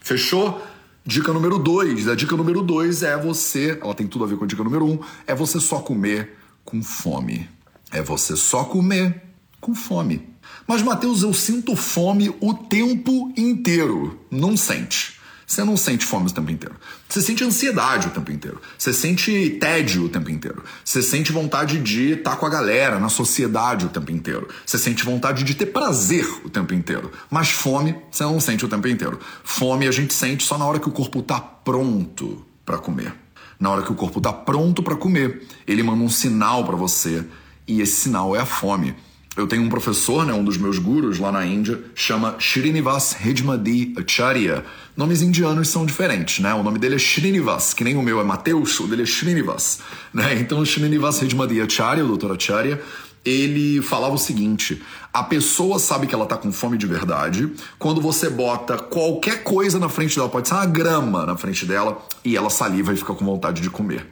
Fechou? 0.00 0.60
Dica 1.06 1.32
número 1.32 1.60
2. 1.60 2.08
A 2.08 2.16
dica 2.16 2.36
número 2.36 2.60
2 2.60 3.04
é 3.04 3.16
você, 3.16 3.78
ela 3.80 3.94
tem 3.94 4.08
tudo 4.08 4.24
a 4.24 4.26
ver 4.26 4.36
com 4.36 4.42
a 4.42 4.48
dica 4.48 4.64
número 4.64 4.84
1, 4.84 4.90
um, 4.90 4.98
é 5.28 5.34
você 5.34 5.60
só 5.60 5.78
comer 5.78 6.36
com 6.64 6.82
fome. 6.82 7.48
É 7.92 8.02
você 8.02 8.34
só 8.34 8.64
comer 8.64 9.22
com 9.60 9.76
fome. 9.76 10.26
Mas, 10.66 10.82
Mateus, 10.82 11.22
eu 11.22 11.32
sinto 11.32 11.74
fome 11.74 12.34
o 12.40 12.52
tempo 12.52 13.32
inteiro. 13.36 14.18
Não 14.30 14.56
sente. 14.56 15.18
Você 15.48 15.64
não 15.64 15.78
sente 15.78 16.04
fome 16.04 16.28
o 16.28 16.30
tempo 16.30 16.50
inteiro. 16.50 16.76
Você 17.08 17.22
sente 17.22 17.42
ansiedade 17.42 18.08
o 18.08 18.10
tempo 18.10 18.30
inteiro. 18.30 18.60
Você 18.76 18.92
sente 18.92 19.56
tédio 19.58 20.04
o 20.04 20.08
tempo 20.10 20.30
inteiro. 20.30 20.62
Você 20.84 21.02
sente 21.02 21.32
vontade 21.32 21.78
de 21.78 22.12
estar 22.12 22.36
com 22.36 22.44
a 22.44 22.50
galera, 22.50 22.98
na 22.98 23.08
sociedade 23.08 23.86
o 23.86 23.88
tempo 23.88 24.12
inteiro. 24.12 24.46
Você 24.66 24.76
sente 24.76 25.02
vontade 25.06 25.44
de 25.44 25.54
ter 25.54 25.66
prazer 25.66 26.28
o 26.44 26.50
tempo 26.50 26.74
inteiro. 26.74 27.10
Mas 27.30 27.48
fome, 27.48 27.96
você 28.10 28.24
não 28.24 28.38
sente 28.38 28.66
o 28.66 28.68
tempo 28.68 28.86
inteiro. 28.88 29.18
Fome 29.42 29.88
a 29.88 29.90
gente 29.90 30.12
sente 30.12 30.44
só 30.44 30.58
na 30.58 30.66
hora 30.66 30.78
que 30.78 30.88
o 30.88 30.92
corpo 30.92 31.20
está 31.20 31.40
pronto 31.40 32.44
para 32.66 32.76
comer. 32.76 33.14
Na 33.58 33.70
hora 33.70 33.82
que 33.82 33.90
o 33.90 33.94
corpo 33.94 34.18
está 34.18 34.34
pronto 34.34 34.82
para 34.82 34.96
comer, 34.96 35.46
ele 35.66 35.82
manda 35.82 36.04
um 36.04 36.10
sinal 36.10 36.62
para 36.62 36.76
você 36.76 37.24
e 37.66 37.80
esse 37.80 38.02
sinal 38.02 38.36
é 38.36 38.40
a 38.40 38.46
fome. 38.46 38.94
Eu 39.38 39.46
tenho 39.46 39.62
um 39.62 39.68
professor, 39.68 40.26
né, 40.26 40.32
um 40.32 40.42
dos 40.42 40.56
meus 40.56 40.80
gurus 40.80 41.20
lá 41.20 41.30
na 41.30 41.46
Índia, 41.46 41.80
chama 41.94 42.34
Srinivas 42.40 43.12
Redmadi 43.12 43.94
Acharya. 43.96 44.64
Nomes 44.96 45.22
indianos 45.22 45.68
são 45.68 45.86
diferentes, 45.86 46.40
né? 46.40 46.52
O 46.54 46.64
nome 46.64 46.76
dele 46.76 46.96
é 46.96 46.98
Srinivas, 46.98 47.72
que 47.72 47.84
nem 47.84 47.96
o 47.96 48.02
meu 48.02 48.20
é 48.20 48.24
Mateus, 48.24 48.80
o 48.80 48.88
dele 48.88 49.02
é 49.02 49.04
Srinivas. 49.04 49.78
Né? 50.12 50.40
Então, 50.40 50.60
Srinivas 50.64 51.20
Redmadi 51.20 51.60
Acharya, 51.60 52.04
o 52.04 52.16
Dr. 52.16 52.32
Acharya, 52.32 52.82
ele 53.24 53.80
falava 53.80 54.16
o 54.16 54.18
seguinte: 54.18 54.82
a 55.12 55.22
pessoa 55.22 55.78
sabe 55.78 56.08
que 56.08 56.14
ela 56.16 56.26
tá 56.26 56.36
com 56.36 56.50
fome 56.50 56.76
de 56.76 56.88
verdade 56.88 57.48
quando 57.78 58.00
você 58.00 58.28
bota 58.28 58.76
qualquer 58.76 59.44
coisa 59.44 59.78
na 59.78 59.88
frente 59.88 60.16
dela, 60.16 60.28
pode 60.28 60.48
ser 60.48 60.54
uma 60.54 60.66
grama 60.66 61.24
na 61.24 61.36
frente 61.36 61.64
dela, 61.64 62.04
e 62.24 62.36
ela 62.36 62.50
saliva 62.50 62.92
e 62.92 62.96
fica 62.96 63.14
com 63.14 63.24
vontade 63.24 63.62
de 63.62 63.70
comer. 63.70 64.04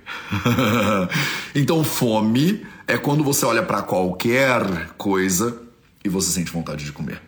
então, 1.53 1.83
fome 1.83 2.65
é 2.87 2.97
quando 2.97 3.25
você 3.25 3.45
olha 3.45 3.63
para 3.63 3.83
qualquer 3.83 4.91
coisa 4.97 5.61
e 6.05 6.09
você 6.09 6.31
sente 6.31 6.53
vontade 6.53 6.85
de 6.85 6.93
comer. 6.93 7.21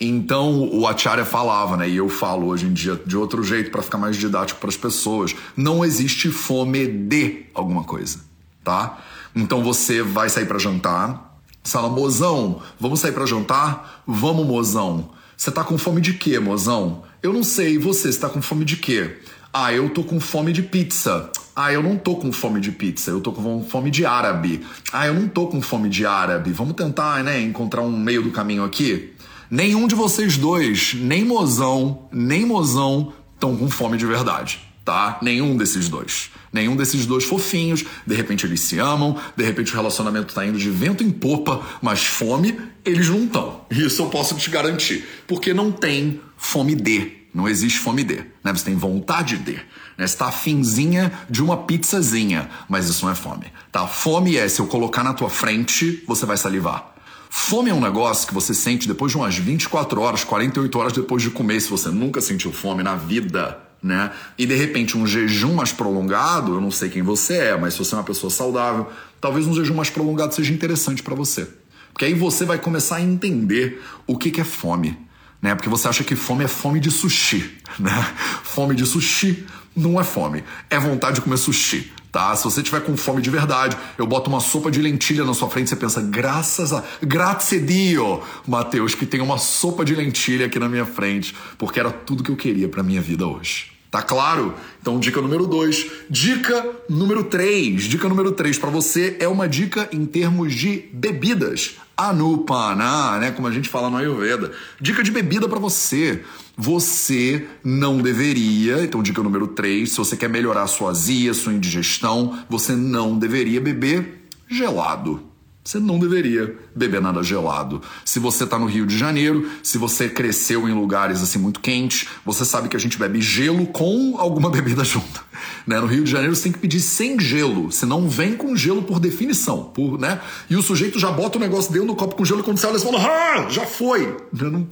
Então 0.00 0.68
o 0.72 0.86
Acharya 0.86 1.24
falava, 1.24 1.76
né, 1.76 1.88
e 1.88 1.96
eu 1.96 2.08
falo 2.08 2.46
hoje 2.46 2.66
em 2.66 2.72
dia 2.72 3.00
de 3.04 3.16
outro 3.16 3.42
jeito 3.42 3.70
para 3.70 3.82
ficar 3.82 3.98
mais 3.98 4.16
didático 4.16 4.60
para 4.60 4.68
as 4.68 4.76
pessoas, 4.76 5.34
não 5.56 5.84
existe 5.84 6.30
fome 6.30 6.86
de 6.86 7.46
alguma 7.52 7.82
coisa, 7.82 8.20
tá? 8.62 8.98
Então 9.34 9.62
você 9.62 10.00
vai 10.02 10.28
sair 10.28 10.46
para 10.46 10.58
jantar, 10.58 11.40
fala, 11.64 11.88
mozão, 11.88 12.62
vamos 12.78 13.00
sair 13.00 13.12
para 13.12 13.26
jantar? 13.26 14.02
Vamos, 14.06 14.46
mozão. 14.46 15.10
Você 15.36 15.50
tá 15.50 15.64
com 15.64 15.76
fome 15.76 16.00
de 16.00 16.14
quê, 16.14 16.38
mozão? 16.38 17.02
Eu 17.22 17.32
não 17.32 17.42
sei, 17.42 17.74
e 17.74 17.78
você, 17.78 18.12
você 18.12 18.18
tá 18.18 18.28
com 18.28 18.40
fome 18.40 18.64
de 18.64 18.76
quê? 18.76 19.18
Ah, 19.52 19.72
eu 19.72 19.88
tô 19.88 20.04
com 20.04 20.20
fome 20.20 20.52
de 20.52 20.62
pizza. 20.62 21.30
Ah, 21.56 21.72
eu 21.72 21.82
não 21.82 21.96
tô 21.96 22.16
com 22.16 22.30
fome 22.30 22.60
de 22.60 22.70
pizza, 22.70 23.10
eu 23.10 23.20
tô 23.20 23.32
com 23.32 23.64
fome 23.64 23.90
de 23.90 24.04
árabe. 24.04 24.60
Ah, 24.92 25.06
eu 25.06 25.14
não 25.14 25.26
tô 25.26 25.46
com 25.46 25.62
fome 25.62 25.88
de 25.88 26.04
árabe. 26.04 26.52
Vamos 26.52 26.74
tentar, 26.74 27.24
né, 27.24 27.40
encontrar 27.40 27.80
um 27.80 27.90
meio 27.90 28.22
do 28.22 28.30
caminho 28.30 28.62
aqui? 28.62 29.12
Nenhum 29.50 29.88
de 29.88 29.94
vocês 29.94 30.36
dois, 30.36 30.94
nem 30.94 31.24
mozão, 31.24 32.06
nem 32.12 32.44
mozão, 32.44 33.14
estão 33.34 33.56
com 33.56 33.70
fome 33.70 33.96
de 33.96 34.04
verdade, 34.04 34.60
tá? 34.84 35.18
Nenhum 35.22 35.56
desses 35.56 35.88
dois. 35.88 36.30
Nenhum 36.52 36.76
desses 36.76 37.06
dois 37.06 37.24
fofinhos, 37.24 37.84
de 38.06 38.14
repente 38.14 38.44
eles 38.44 38.60
se 38.60 38.78
amam, 38.78 39.16
de 39.34 39.44
repente 39.44 39.72
o 39.72 39.76
relacionamento 39.76 40.34
tá 40.34 40.44
indo 40.44 40.58
de 40.58 40.68
vento 40.68 41.02
em 41.02 41.10
popa, 41.10 41.62
mas 41.80 42.04
fome 42.04 42.58
eles 42.84 43.08
não 43.08 43.24
estão. 43.24 43.62
Isso 43.70 44.02
eu 44.02 44.10
posso 44.10 44.34
te 44.34 44.50
garantir, 44.50 45.04
porque 45.26 45.54
não 45.54 45.72
tem 45.72 46.20
fome 46.36 46.74
de 46.74 47.12
Não 47.38 47.48
existe 47.48 47.78
fome 47.78 48.02
de. 48.02 48.16
Né? 48.42 48.52
Você 48.52 48.64
tem 48.64 48.74
vontade 48.74 49.36
de. 49.36 49.60
Né? 49.96 50.04
Você 50.04 50.16
tá 50.16 50.26
afinzinha 50.26 51.12
de 51.30 51.40
uma 51.40 51.56
pizzazinha, 51.56 52.50
mas 52.68 52.88
isso 52.88 53.04
não 53.04 53.12
é 53.12 53.14
fome. 53.14 53.46
Tá? 53.70 53.86
Fome 53.86 54.36
é 54.36 54.48
se 54.48 54.58
eu 54.58 54.66
colocar 54.66 55.04
na 55.04 55.14
tua 55.14 55.30
frente, 55.30 56.02
você 56.04 56.26
vai 56.26 56.36
salivar. 56.36 56.96
Fome 57.30 57.70
é 57.70 57.74
um 57.74 57.80
negócio 57.80 58.26
que 58.26 58.34
você 58.34 58.52
sente 58.52 58.88
depois 58.88 59.12
de 59.12 59.18
umas 59.18 59.36
24 59.36 60.00
horas, 60.00 60.24
48 60.24 60.78
horas 60.80 60.92
depois 60.92 61.22
de 61.22 61.30
comer, 61.30 61.60
se 61.60 61.70
você 61.70 61.90
nunca 61.90 62.20
sentiu 62.20 62.52
fome 62.52 62.82
na 62.82 62.96
vida, 62.96 63.56
né? 63.80 64.10
E 64.36 64.44
de 64.44 64.56
repente 64.56 64.98
um 64.98 65.06
jejum 65.06 65.54
mais 65.54 65.70
prolongado, 65.70 66.54
eu 66.54 66.60
não 66.60 66.72
sei 66.72 66.88
quem 66.88 67.02
você 67.02 67.34
é, 67.34 67.56
mas 67.56 67.74
se 67.74 67.78
você 67.78 67.94
é 67.94 67.98
uma 67.98 68.04
pessoa 68.04 68.30
saudável, 68.30 68.88
talvez 69.20 69.46
um 69.46 69.54
jejum 69.54 69.74
mais 69.74 69.90
prolongado 69.90 70.34
seja 70.34 70.52
interessante 70.52 71.04
para 71.04 71.14
você. 71.14 71.48
Porque 71.92 72.04
aí 72.04 72.14
você 72.14 72.44
vai 72.44 72.58
começar 72.58 72.96
a 72.96 73.00
entender 73.00 73.80
o 74.08 74.18
que, 74.18 74.32
que 74.32 74.40
é 74.40 74.44
fome. 74.44 75.06
Né? 75.40 75.54
Porque 75.54 75.68
você 75.68 75.88
acha 75.88 76.02
que 76.04 76.16
fome 76.16 76.44
é 76.44 76.48
fome 76.48 76.80
de 76.80 76.90
sushi. 76.90 77.58
Né? 77.78 78.14
Fome 78.42 78.74
de 78.74 78.84
sushi 78.84 79.46
não 79.76 80.00
é 80.00 80.04
fome, 80.04 80.42
é 80.68 80.78
vontade 80.78 81.16
de 81.16 81.20
comer 81.20 81.36
sushi. 81.36 81.92
Tá? 82.10 82.34
Se 82.34 82.44
você 82.44 82.62
tiver 82.62 82.80
com 82.80 82.96
fome 82.96 83.20
de 83.20 83.30
verdade, 83.30 83.76
eu 83.96 84.06
boto 84.06 84.30
uma 84.30 84.40
sopa 84.40 84.70
de 84.70 84.80
lentilha 84.80 85.24
na 85.24 85.34
sua 85.34 85.48
frente, 85.48 85.68
você 85.68 85.76
pensa, 85.76 86.00
graças 86.00 86.72
a. 86.72 86.82
Grazie 87.02 87.60
Dio, 87.60 88.22
Mateus, 88.46 88.94
que 88.94 89.06
tem 89.06 89.20
uma 89.20 89.38
sopa 89.38 89.84
de 89.84 89.94
lentilha 89.94 90.46
aqui 90.46 90.58
na 90.58 90.68
minha 90.68 90.86
frente, 90.86 91.36
porque 91.58 91.78
era 91.78 91.90
tudo 91.90 92.22
que 92.22 92.30
eu 92.30 92.36
queria 92.36 92.68
para 92.68 92.82
minha 92.82 93.00
vida 93.00 93.26
hoje. 93.26 93.77
Tá 93.90 94.02
claro? 94.02 94.54
Então, 94.80 95.00
dica 95.00 95.20
número 95.20 95.46
2. 95.46 95.86
Dica 96.10 96.66
número 96.88 97.24
3. 97.24 97.84
Dica 97.84 98.08
número 98.08 98.32
3 98.32 98.58
para 98.58 98.70
você 98.70 99.16
é 99.18 99.26
uma 99.26 99.48
dica 99.48 99.88
em 99.92 100.04
termos 100.04 100.54
de 100.54 100.88
bebidas. 100.92 101.76
Anupana, 101.96 103.18
né? 103.18 103.30
Como 103.32 103.48
a 103.48 103.50
gente 103.50 103.68
fala 103.68 103.88
no 103.90 103.96
Ayurveda. 103.96 104.52
Dica 104.80 105.02
de 105.02 105.10
bebida 105.10 105.48
para 105.48 105.58
você. 105.58 106.22
Você 106.56 107.46
não 107.62 107.98
deveria, 107.98 108.82
então 108.82 109.00
dica 109.00 109.22
número 109.22 109.46
3, 109.46 109.88
se 109.88 109.96
você 109.96 110.16
quer 110.16 110.28
melhorar 110.28 110.66
sua 110.66 110.90
azia, 110.90 111.32
sua 111.32 111.54
indigestão, 111.54 112.36
você 112.48 112.74
não 112.74 113.16
deveria 113.16 113.60
beber 113.60 114.26
gelado. 114.48 115.27
Você 115.68 115.78
não 115.78 115.98
deveria 115.98 116.56
beber 116.74 116.98
nada 116.98 117.22
gelado. 117.22 117.82
Se 118.02 118.18
você 118.18 118.44
está 118.44 118.58
no 118.58 118.64
Rio 118.64 118.86
de 118.86 118.96
Janeiro, 118.96 119.50
se 119.62 119.76
você 119.76 120.08
cresceu 120.08 120.66
em 120.66 120.72
lugares 120.72 121.22
assim 121.22 121.38
muito 121.38 121.60
quentes, 121.60 122.08
você 122.24 122.42
sabe 122.42 122.70
que 122.70 122.76
a 122.76 122.80
gente 122.80 122.98
bebe 122.98 123.20
gelo 123.20 123.66
com 123.66 124.16
alguma 124.16 124.48
bebida 124.48 124.82
junto. 124.82 125.22
Né? 125.66 125.78
No 125.78 125.86
Rio 125.86 126.04
de 126.04 126.10
Janeiro 126.10 126.34
você 126.34 126.44
tem 126.44 126.52
que 126.52 126.58
pedir 126.58 126.80
sem 126.80 127.20
gelo, 127.20 127.70
senão 127.70 128.08
vem 128.08 128.34
com 128.34 128.56
gelo 128.56 128.82
por 128.82 128.98
definição. 128.98 129.64
Por, 129.64 129.98
né? 129.98 130.22
E 130.48 130.56
o 130.56 130.62
sujeito 130.62 130.98
já 130.98 131.12
bota 131.12 131.36
o 131.36 131.40
negócio 131.40 131.70
dentro 131.70 131.88
do 131.88 131.94
copo 131.94 132.16
com 132.16 132.24
gelo 132.24 132.42
quando 132.42 132.56
você 132.56 132.66
olha, 132.66 132.78
você 132.78 132.90
fala, 132.90 133.06
ah, 133.06 133.50
já 133.50 133.66
foi. 133.66 134.16
Não, 134.32 134.66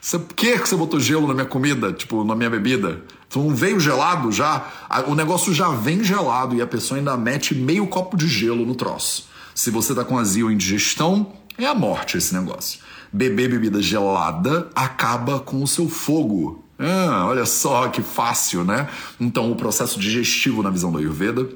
você, 0.00 0.20
por 0.20 0.36
que 0.36 0.56
você 0.56 0.76
botou 0.76 1.00
gelo 1.00 1.26
na 1.26 1.34
minha 1.34 1.46
comida, 1.46 1.92
tipo, 1.92 2.22
na 2.22 2.36
minha 2.36 2.50
bebida? 2.50 3.02
Então 3.28 3.42
não 3.42 3.54
veio 3.56 3.80
gelado 3.80 4.30
já? 4.30 4.68
O 5.06 5.14
negócio 5.16 5.52
já 5.52 5.70
vem 5.70 6.04
gelado 6.04 6.54
e 6.54 6.62
a 6.62 6.66
pessoa 6.66 6.98
ainda 6.98 7.16
mete 7.16 7.54
meio 7.56 7.88
copo 7.88 8.16
de 8.16 8.28
gelo 8.28 8.64
no 8.64 8.74
troço. 8.76 9.31
Se 9.54 9.70
você 9.70 9.94
tá 9.94 10.04
com 10.04 10.18
azia 10.18 10.44
ou 10.44 10.50
indigestão, 10.50 11.32
é 11.58 11.66
a 11.66 11.74
morte 11.74 12.16
esse 12.16 12.34
negócio. 12.34 12.80
Beber 13.12 13.50
bebida 13.50 13.82
gelada 13.82 14.70
acaba 14.74 15.38
com 15.40 15.62
o 15.62 15.68
seu 15.68 15.88
fogo. 15.88 16.64
Ah, 16.78 17.26
olha 17.26 17.44
só 17.44 17.88
que 17.88 18.02
fácil, 18.02 18.64
né? 18.64 18.88
Então, 19.20 19.52
o 19.52 19.56
processo 19.56 20.00
digestivo 20.00 20.62
na 20.62 20.70
visão 20.70 20.90
do 20.90 20.98
Ayurveda, 20.98 21.48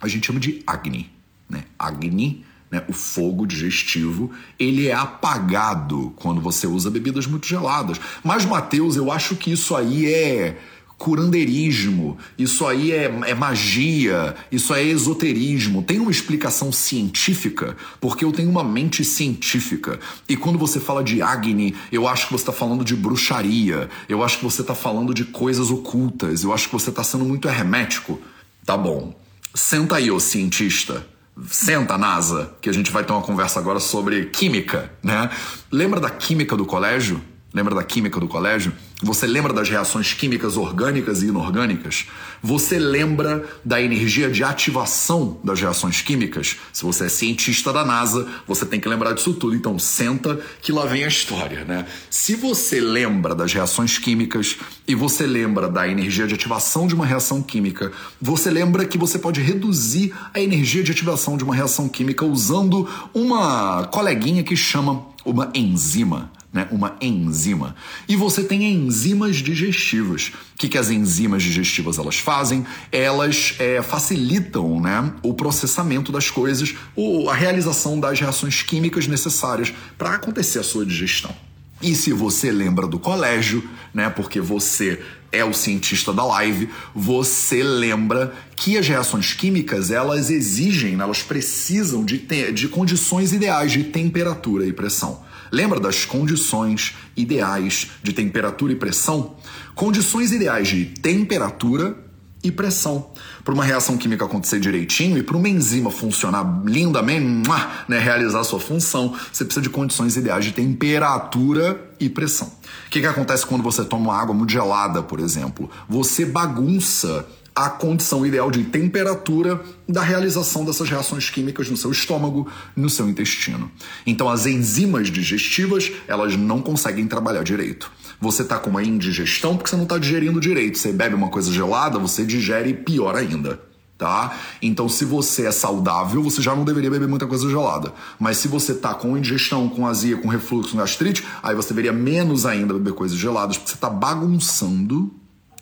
a 0.00 0.08
gente 0.08 0.26
chama 0.26 0.40
de 0.40 0.62
Agni. 0.66 1.10
Né? 1.48 1.64
Agni, 1.78 2.44
né? 2.70 2.84
o 2.88 2.92
fogo 2.92 3.46
digestivo, 3.46 4.30
ele 4.58 4.86
é 4.86 4.94
apagado 4.94 6.12
quando 6.16 6.40
você 6.40 6.66
usa 6.66 6.90
bebidas 6.90 7.26
muito 7.26 7.46
geladas. 7.46 8.00
Mas, 8.22 8.44
Mateus, 8.44 8.96
eu 8.96 9.10
acho 9.10 9.34
que 9.34 9.52
isso 9.52 9.74
aí 9.74 10.06
é 10.06 10.58
curandeirismo, 11.00 12.18
isso 12.38 12.66
aí 12.66 12.92
é, 12.92 13.04
é, 13.04 13.34
magia, 13.34 14.36
isso 14.52 14.74
aí 14.74 14.90
é 14.90 14.92
esoterismo. 14.92 15.82
Tem 15.82 15.98
uma 15.98 16.10
explicação 16.10 16.70
científica, 16.70 17.74
porque 17.98 18.22
eu 18.22 18.30
tenho 18.30 18.50
uma 18.50 18.62
mente 18.62 19.02
científica. 19.02 19.98
E 20.28 20.36
quando 20.36 20.58
você 20.58 20.78
fala 20.78 21.02
de 21.02 21.22
Agni, 21.22 21.74
eu 21.90 22.06
acho 22.06 22.26
que 22.26 22.32
você 22.32 22.42
está 22.42 22.52
falando 22.52 22.84
de 22.84 22.94
bruxaria, 22.94 23.88
eu 24.10 24.22
acho 24.22 24.36
que 24.36 24.44
você 24.44 24.60
está 24.60 24.74
falando 24.74 25.14
de 25.14 25.24
coisas 25.24 25.70
ocultas, 25.70 26.44
eu 26.44 26.52
acho 26.52 26.66
que 26.66 26.74
você 26.74 26.90
está 26.90 27.02
sendo 27.02 27.24
muito 27.24 27.48
hermético. 27.48 28.20
Tá 28.66 28.76
bom. 28.76 29.18
Senta 29.54 29.96
aí, 29.96 30.10
ô 30.10 30.20
cientista. 30.20 31.06
Senta, 31.48 31.96
NASA, 31.96 32.52
que 32.60 32.68
a 32.68 32.74
gente 32.74 32.90
vai 32.90 33.04
ter 33.04 33.12
uma 33.14 33.22
conversa 33.22 33.58
agora 33.58 33.80
sobre 33.80 34.26
química, 34.26 34.92
né? 35.02 35.30
Lembra 35.72 35.98
da 35.98 36.10
química 36.10 36.54
do 36.54 36.66
colégio? 36.66 37.22
Lembra 37.52 37.74
da 37.74 37.82
química 37.82 38.20
do 38.20 38.28
colégio? 38.28 38.72
Você 39.02 39.26
lembra 39.26 39.52
das 39.52 39.68
reações 39.68 40.14
químicas 40.14 40.56
orgânicas 40.56 41.20
e 41.20 41.26
inorgânicas? 41.26 42.06
Você 42.40 42.78
lembra 42.78 43.44
da 43.64 43.82
energia 43.82 44.30
de 44.30 44.44
ativação 44.44 45.36
das 45.42 45.60
reações 45.60 46.00
químicas? 46.00 46.58
Se 46.72 46.84
você 46.84 47.06
é 47.06 47.08
cientista 47.08 47.72
da 47.72 47.84
NASA, 47.84 48.28
você 48.46 48.64
tem 48.64 48.78
que 48.78 48.88
lembrar 48.88 49.14
disso 49.14 49.34
tudo. 49.34 49.56
Então, 49.56 49.80
senta 49.80 50.38
que 50.62 50.70
lá 50.70 50.86
vem 50.86 51.02
a 51.02 51.08
história, 51.08 51.64
né? 51.64 51.86
Se 52.08 52.36
você 52.36 52.80
lembra 52.80 53.34
das 53.34 53.52
reações 53.52 53.98
químicas 53.98 54.56
e 54.86 54.94
você 54.94 55.26
lembra 55.26 55.68
da 55.68 55.88
energia 55.88 56.28
de 56.28 56.34
ativação 56.34 56.86
de 56.86 56.94
uma 56.94 57.04
reação 57.04 57.42
química, 57.42 57.90
você 58.20 58.48
lembra 58.48 58.84
que 58.84 58.96
você 58.96 59.18
pode 59.18 59.40
reduzir 59.40 60.14
a 60.32 60.38
energia 60.38 60.84
de 60.84 60.92
ativação 60.92 61.36
de 61.36 61.42
uma 61.42 61.54
reação 61.54 61.88
química 61.88 62.24
usando 62.24 62.88
uma 63.12 63.88
coleguinha 63.90 64.44
que 64.44 64.54
chama 64.54 65.04
uma 65.24 65.50
enzima 65.52 66.30
né, 66.52 66.66
uma 66.70 66.96
enzima. 67.00 67.76
E 68.08 68.16
você 68.16 68.42
tem 68.42 68.64
enzimas 68.72 69.36
digestivas. 69.36 70.32
O 70.54 70.58
que, 70.58 70.68
que 70.68 70.78
as 70.78 70.90
enzimas 70.90 71.42
digestivas 71.42 71.98
elas 71.98 72.16
fazem? 72.16 72.66
Elas 72.90 73.54
é, 73.58 73.80
facilitam 73.82 74.80
né, 74.80 75.12
o 75.22 75.32
processamento 75.32 76.10
das 76.10 76.30
coisas, 76.30 76.74
ou 76.96 77.30
a 77.30 77.34
realização 77.34 78.00
das 78.00 78.18
reações 78.18 78.62
químicas 78.62 79.06
necessárias 79.06 79.72
para 79.96 80.14
acontecer 80.14 80.58
a 80.58 80.64
sua 80.64 80.84
digestão. 80.84 81.34
E 81.82 81.94
se 81.94 82.12
você 82.12 82.50
lembra 82.50 82.86
do 82.86 82.98
colégio, 82.98 83.66
né, 83.94 84.10
porque 84.10 84.40
você 84.40 85.00
é 85.32 85.44
o 85.44 85.54
cientista 85.54 86.12
da 86.12 86.24
live, 86.24 86.68
você 86.94 87.62
lembra 87.62 88.34
que 88.56 88.76
as 88.76 88.86
reações 88.86 89.32
químicas 89.32 89.90
elas 89.90 90.28
exigem, 90.28 90.96
né, 90.96 91.04
elas 91.04 91.22
precisam 91.22 92.04
de, 92.04 92.18
de 92.52 92.68
condições 92.68 93.32
ideais 93.32 93.72
de 93.72 93.84
temperatura 93.84 94.66
e 94.66 94.72
pressão. 94.72 95.24
Lembra 95.50 95.80
das 95.80 96.04
condições 96.04 96.94
ideais 97.16 97.88
de 98.02 98.12
temperatura 98.12 98.72
e 98.72 98.76
pressão? 98.76 99.36
Condições 99.74 100.32
ideais 100.32 100.68
de 100.68 100.84
temperatura 100.86 101.96
e 102.42 102.50
pressão. 102.50 103.10
Para 103.44 103.54
uma 103.54 103.64
reação 103.64 103.96
química 103.96 104.24
acontecer 104.24 104.60
direitinho 104.60 105.18
e 105.18 105.22
para 105.22 105.36
uma 105.36 105.48
enzima 105.48 105.90
funcionar 105.90 106.62
lindamente, 106.64 107.48
né, 107.88 107.98
realizar 107.98 108.44
sua 108.44 108.60
função, 108.60 109.14
você 109.30 109.44
precisa 109.44 109.62
de 109.62 109.68
condições 109.68 110.16
ideais 110.16 110.44
de 110.44 110.52
temperatura 110.52 111.90
e 111.98 112.08
pressão. 112.08 112.48
O 112.86 112.90
que, 112.90 113.00
que 113.00 113.06
acontece 113.06 113.44
quando 113.44 113.62
você 113.62 113.84
toma 113.84 114.10
uma 114.10 114.20
água 114.20 114.34
muito 114.34 114.50
gelada, 114.50 115.02
por 115.02 115.20
exemplo? 115.20 115.70
Você 115.88 116.24
bagunça 116.24 117.26
a 117.64 117.68
condição 117.68 118.24
ideal 118.24 118.50
de 118.50 118.64
temperatura 118.64 119.62
da 119.86 120.02
realização 120.02 120.64
dessas 120.64 120.88
reações 120.88 121.28
químicas 121.28 121.68
no 121.68 121.76
seu 121.76 121.90
estômago, 121.92 122.50
no 122.74 122.88
seu 122.88 123.08
intestino. 123.08 123.70
Então 124.06 124.28
as 124.30 124.46
enzimas 124.46 125.08
digestivas, 125.08 125.92
elas 126.08 126.36
não 126.36 126.62
conseguem 126.62 127.06
trabalhar 127.06 127.42
direito. 127.42 127.92
Você 128.18 128.42
está 128.42 128.58
com 128.58 128.70
uma 128.70 128.82
indigestão 128.82 129.56
porque 129.56 129.68
você 129.68 129.76
não 129.76 129.82
está 129.84 129.98
digerindo 129.98 130.40
direito. 130.40 130.78
Você 130.78 130.90
bebe 130.90 131.14
uma 131.14 131.28
coisa 131.28 131.52
gelada, 131.52 131.98
você 131.98 132.24
digere 132.24 132.72
pior 132.72 133.14
ainda. 133.14 133.60
Tá? 133.98 134.34
Então, 134.62 134.88
se 134.88 135.04
você 135.04 135.46
é 135.46 135.52
saudável, 135.52 136.22
você 136.22 136.40
já 136.40 136.56
não 136.56 136.64
deveria 136.64 136.90
beber 136.90 137.06
muita 137.06 137.26
coisa 137.26 137.46
gelada. 137.46 137.92
Mas 138.18 138.38
se 138.38 138.48
você 138.48 138.72
tá 138.72 138.94
com 138.94 139.14
indigestão, 139.14 139.68
com 139.68 139.86
azia, 139.86 140.16
com 140.16 140.28
refluxo, 140.28 140.74
gastrite, 140.74 141.22
aí 141.42 141.54
você 141.54 141.68
deveria 141.68 141.92
menos 141.92 142.46
ainda 142.46 142.72
beber 142.72 142.94
coisas 142.94 143.18
geladas, 143.18 143.58
porque 143.58 143.68
você 143.68 143.76
está 143.76 143.90
bagunçando 143.90 145.12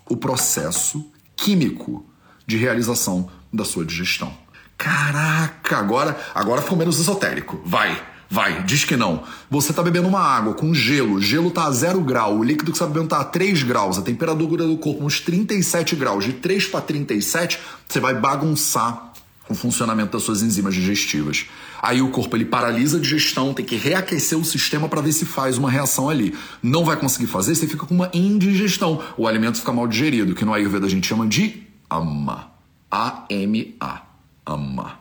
o 0.08 0.16
processo 0.16 1.04
químico 1.38 2.04
de 2.44 2.56
realização 2.56 3.30
da 3.52 3.64
sua 3.64 3.84
digestão. 3.84 4.36
Caraca, 4.76 5.78
agora, 5.78 6.18
agora 6.34 6.60
ficou 6.60 6.76
menos 6.76 6.98
esotérico. 6.98 7.60
Vai, 7.64 8.00
vai, 8.28 8.62
diz 8.64 8.84
que 8.84 8.96
não. 8.96 9.22
Você 9.48 9.70
está 9.70 9.82
bebendo 9.82 10.08
uma 10.08 10.20
água 10.20 10.54
com 10.54 10.74
gelo, 10.74 11.20
gelo 11.20 11.48
está 11.48 11.64
a 11.64 11.70
zero 11.70 12.00
grau, 12.00 12.38
o 12.38 12.44
líquido 12.44 12.72
que 12.72 12.78
você 12.78 12.84
está 12.84 12.92
bebendo 12.92 13.06
está 13.06 13.20
a 13.20 13.24
3 13.24 13.62
graus, 13.62 13.98
a 13.98 14.02
temperatura 14.02 14.66
do 14.66 14.76
corpo 14.76 15.04
uns 15.04 15.20
37 15.20 15.96
graus, 15.96 16.24
de 16.24 16.34
3 16.34 16.66
para 16.66 16.80
37, 16.80 17.58
você 17.88 18.00
vai 18.00 18.14
bagunçar 18.14 19.12
o 19.48 19.54
funcionamento 19.54 20.12
das 20.12 20.22
suas 20.22 20.42
enzimas 20.42 20.74
digestivas. 20.74 21.46
Aí 21.80 22.02
o 22.02 22.10
corpo 22.10 22.36
ele 22.36 22.44
paralisa 22.44 22.98
a 22.98 23.00
digestão, 23.00 23.54
tem 23.54 23.64
que 23.64 23.76
reaquecer 23.76 24.38
o 24.38 24.44
sistema 24.44 24.88
para 24.88 25.00
ver 25.00 25.12
se 25.12 25.24
faz 25.24 25.58
uma 25.58 25.70
reação 25.70 26.08
ali. 26.08 26.34
Não 26.62 26.84
vai 26.84 26.96
conseguir 26.96 27.26
fazer, 27.26 27.54
você 27.54 27.66
fica 27.66 27.86
com 27.86 27.94
uma 27.94 28.10
indigestão. 28.12 29.02
O 29.16 29.26
alimento 29.26 29.58
fica 29.58 29.72
mal 29.72 29.86
digerido, 29.86 30.34
que 30.34 30.44
no 30.44 30.52
Ayurveda 30.52 30.86
a 30.86 30.90
gente 30.90 31.06
chama 31.06 31.26
de 31.26 31.62
ama. 31.90 32.50
A-M-A. 32.90 34.02
Ama. 34.46 34.98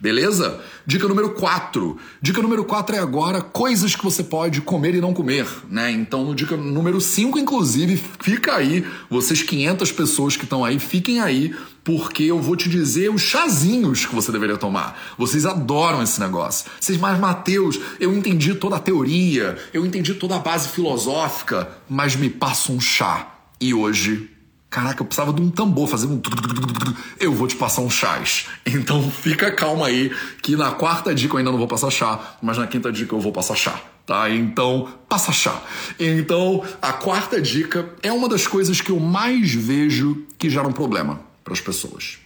Beleza? 0.00 0.60
Dica 0.86 1.08
número 1.08 1.30
4. 1.30 1.96
Dica 2.20 2.42
número 2.42 2.62
4 2.62 2.96
é 2.96 2.98
agora 2.98 3.40
coisas 3.40 3.96
que 3.96 4.04
você 4.04 4.22
pode 4.22 4.60
comer 4.60 4.94
e 4.94 5.00
não 5.00 5.14
comer, 5.14 5.46
né? 5.70 5.90
Então, 5.90 6.24
no 6.24 6.34
dica 6.34 6.58
número 6.58 7.00
5, 7.00 7.38
inclusive, 7.38 7.96
fica 8.20 8.56
aí, 8.56 8.84
vocês 9.08 9.42
500 9.42 9.92
pessoas 9.92 10.36
que 10.36 10.44
estão 10.44 10.62
aí, 10.62 10.78
fiquem 10.78 11.20
aí, 11.20 11.54
porque 11.82 12.24
eu 12.24 12.38
vou 12.38 12.54
te 12.54 12.68
dizer 12.68 13.10
os 13.10 13.22
chazinhos 13.22 14.04
que 14.04 14.14
você 14.14 14.30
deveria 14.30 14.58
tomar. 14.58 15.14
Vocês 15.16 15.46
adoram 15.46 16.02
esse 16.02 16.20
negócio. 16.20 16.70
Vocês, 16.78 16.98
mas 16.98 17.18
Mateus, 17.18 17.80
eu 17.98 18.12
entendi 18.12 18.54
toda 18.54 18.76
a 18.76 18.80
teoria, 18.80 19.56
eu 19.72 19.86
entendi 19.86 20.12
toda 20.12 20.36
a 20.36 20.38
base 20.38 20.68
filosófica, 20.68 21.70
mas 21.88 22.14
me 22.14 22.28
passa 22.28 22.70
um 22.70 22.80
chá. 22.80 23.30
E 23.58 23.72
hoje 23.72 24.33
Caraca, 24.74 25.02
eu 25.02 25.06
precisava 25.06 25.32
de 25.32 25.40
um 25.40 25.50
tambor, 25.50 25.86
fazer 25.86 26.08
um. 26.08 26.20
Eu 27.20 27.32
vou 27.32 27.46
te 27.46 27.54
passar 27.54 27.80
um 27.80 27.88
chás. 27.88 28.46
Então 28.66 29.06
fica 29.08 29.52
calma 29.52 29.86
aí, 29.86 30.10
que 30.42 30.56
na 30.56 30.72
quarta 30.72 31.14
dica 31.14 31.34
eu 31.34 31.38
ainda 31.38 31.52
não 31.52 31.58
vou 31.58 31.68
passar 31.68 31.90
chá, 31.90 32.18
mas 32.42 32.58
na 32.58 32.66
quinta 32.66 32.90
dica 32.90 33.14
eu 33.14 33.20
vou 33.20 33.30
passar 33.30 33.54
chá. 33.54 33.80
Tá? 34.04 34.28
Então, 34.28 34.88
passa 35.08 35.30
chá. 35.30 35.62
Então, 35.96 36.64
a 36.82 36.92
quarta 36.92 37.40
dica 37.40 37.88
é 38.02 38.10
uma 38.10 38.28
das 38.28 38.48
coisas 38.48 38.80
que 38.80 38.90
eu 38.90 38.98
mais 38.98 39.54
vejo 39.54 40.26
que 40.36 40.50
gera 40.50 40.66
um 40.66 40.72
problema 40.72 41.20
para 41.44 41.52
as 41.52 41.60
pessoas. 41.60 42.18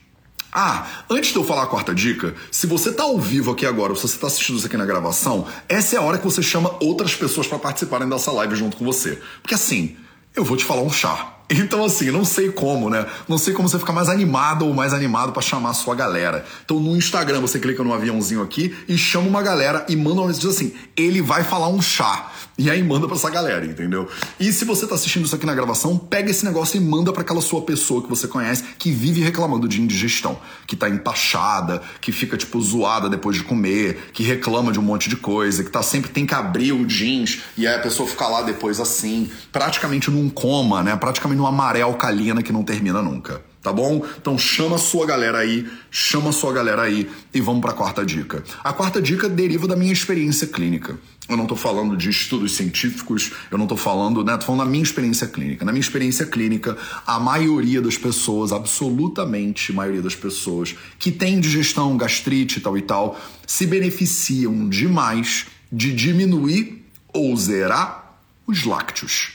Ah, 0.51 0.87
antes 1.11 1.33
de 1.33 1.37
eu 1.37 1.45
falar 1.45 1.65
a 1.65 1.67
quarta 1.67 1.95
dica, 1.95 2.35
se 2.51 2.67
você 2.67 2.89
está 2.89 3.03
ao 3.03 3.19
vivo 3.19 3.51
aqui 3.51 3.67
agora, 3.67 3.91
ou 3.91 3.97
se 3.97 4.09
você 4.09 4.15
está 4.15 4.27
assistindo 4.27 4.57
isso 4.57 4.67
aqui 4.67 4.79
na 4.79 4.87
gravação, 4.87 5.47
essa 5.69 5.97
é 5.97 5.99
a 5.99 6.03
hora 6.03 6.17
que 6.17 6.25
você 6.25 6.43
chama 6.43 6.75
outras 6.81 7.15
pessoas 7.15 7.47
para 7.47 7.59
participarem 7.59 8.09
dessa 8.09 8.33
live 8.33 8.57
junto 8.57 8.79
com 8.79 8.87
você. 8.87 9.21
Porque 9.43 9.55
assim, 9.55 9.99
eu 10.35 10.43
vou 10.43 10.57
te 10.57 10.65
falar 10.65 10.81
um 10.81 10.91
chá. 10.91 11.35
Então, 11.51 11.83
assim, 11.83 12.11
não 12.11 12.27
sei 12.27 12.51
como, 12.51 12.91
né? 12.91 13.07
Não 13.27 13.39
sei 13.39 13.55
como 13.55 13.69
você 13.69 13.79
ficar 13.79 13.93
mais 13.93 14.09
animado 14.11 14.67
ou 14.67 14.75
mais 14.75 14.93
animado 14.93 15.33
para 15.33 15.41
chamar 15.41 15.71
a 15.71 15.75
sua 15.75 15.95
galera. 15.95 16.45
Então, 16.63 16.79
no 16.79 16.95
Instagram, 16.95 17.41
você 17.41 17.59
clica 17.59 17.83
no 17.83 17.95
aviãozinho 17.95 18.43
aqui 18.43 18.77
e 18.87 18.99
chama 18.99 19.27
uma 19.27 19.43
galera 19.43 19.87
e 19.89 19.97
manda 19.97 20.21
uma 20.21 20.27
mensagem 20.27 20.51
assim: 20.51 20.73
ele 20.95 21.23
vai 21.23 21.43
falar 21.43 21.69
um 21.69 21.81
chá. 21.81 22.31
E 22.59 22.69
aí 22.69 22.83
manda 22.83 23.07
pra 23.07 23.15
essa 23.15 23.31
galera, 23.31 23.65
entendeu? 23.65 24.09
E 24.41 24.53
se 24.53 24.65
você 24.65 24.85
tá 24.85 24.97
assistindo 24.97 25.25
isso 25.25 25.35
aqui 25.37 25.47
na 25.47 25.55
gravação, 25.55 25.97
pega 25.97 26.29
esse 26.29 26.45
negócio 26.45 26.77
e 26.77 26.81
manda 26.81 27.13
para 27.13 27.23
aquela 27.23 27.41
sua 27.41 27.63
pessoa 27.63 28.03
que 28.03 28.09
você 28.09 28.27
conhece 28.27 28.65
que 28.77 28.91
vive 28.91 29.21
reclamando 29.21 29.69
de 29.69 29.81
indigestão, 29.81 30.37
que 30.67 30.75
tá 30.75 30.91
empachada, 30.91 31.81
que 32.01 32.11
fica 32.11 32.37
tipo 32.37 32.61
zoada 32.61 33.09
depois 33.09 33.37
de 33.37 33.45
comer, 33.45 34.11
que 34.13 34.25
reclama 34.25 34.73
de 34.73 34.81
um 34.81 34.83
monte 34.83 35.09
de 35.09 35.15
coisa, 35.15 35.63
que 35.63 35.71
tá 35.71 35.85
sempre 35.85 36.11
tem 36.11 36.27
que 36.27 36.35
abrir 36.35 36.73
o 36.73 36.85
jeans 36.85 37.43
e 37.57 37.65
aí 37.65 37.77
a 37.77 37.79
pessoa 37.79 38.09
fica 38.09 38.27
lá 38.27 38.43
depois 38.43 38.81
assim, 38.81 39.31
praticamente 39.53 40.11
num 40.11 40.29
coma, 40.29 40.83
né? 40.83 40.97
Praticamente 40.97 41.39
numa 41.39 41.53
maré 41.53 41.83
alcalina 41.83 42.43
que 42.43 42.53
não 42.53 42.65
termina 42.65 43.01
nunca 43.01 43.41
tá 43.69 43.73
bom? 43.73 44.03
Então 44.19 44.39
chama 44.39 44.77
a 44.77 44.79
sua 44.79 45.05
galera 45.05 45.39
aí, 45.39 45.69
chama 45.91 46.31
a 46.31 46.33
sua 46.33 46.55
galera 46.55 46.83
aí 46.83 47.07
e 47.35 47.41
vamos 47.41 47.61
para 47.61 47.73
a 47.73 47.75
quarta 47.75 48.05
dica. 48.05 48.43
A 48.65 48.73
quarta 48.73 49.01
dica 49.03 49.29
deriva 49.29 49.69
da 49.69 49.77
minha 49.77 49.93
experiência 49.93 50.47
clínica. 50.47 50.99
Eu 51.29 51.37
não 51.37 51.45
estou 51.45 51.59
falando 51.59 51.95
de 51.95 52.09
estudos 52.09 52.57
científicos, 52.57 53.31
eu 53.51 53.59
não 53.59 53.67
estou 53.67 53.77
falando, 53.77 54.25
né? 54.25 54.39
Tô 54.39 54.47
falando 54.47 54.65
da 54.65 54.71
minha 54.71 54.83
experiência 54.83 55.27
clínica. 55.27 55.67
Na 55.67 55.71
minha 55.73 55.83
experiência 55.83 56.25
clínica, 56.25 56.79
a 57.07 57.21
maioria 57.21 57.83
das 57.83 57.99
pessoas, 57.99 58.53
absolutamente 58.53 59.71
a 59.71 59.75
maioria 59.75 60.01
das 60.01 60.15
pessoas 60.15 60.75
que 60.99 61.13
tem 61.13 61.39
digestão, 61.39 61.95
gastrite, 61.99 62.63
tal 62.63 62.79
e 62.79 62.81
tal, 62.81 63.21
se 63.47 63.67
beneficiam 63.67 64.67
demais 64.67 65.45
de 65.71 65.95
diminuir 65.95 66.87
ou 67.13 67.37
zerar 67.37 68.19
os 68.47 68.65
lácteos. 68.65 69.33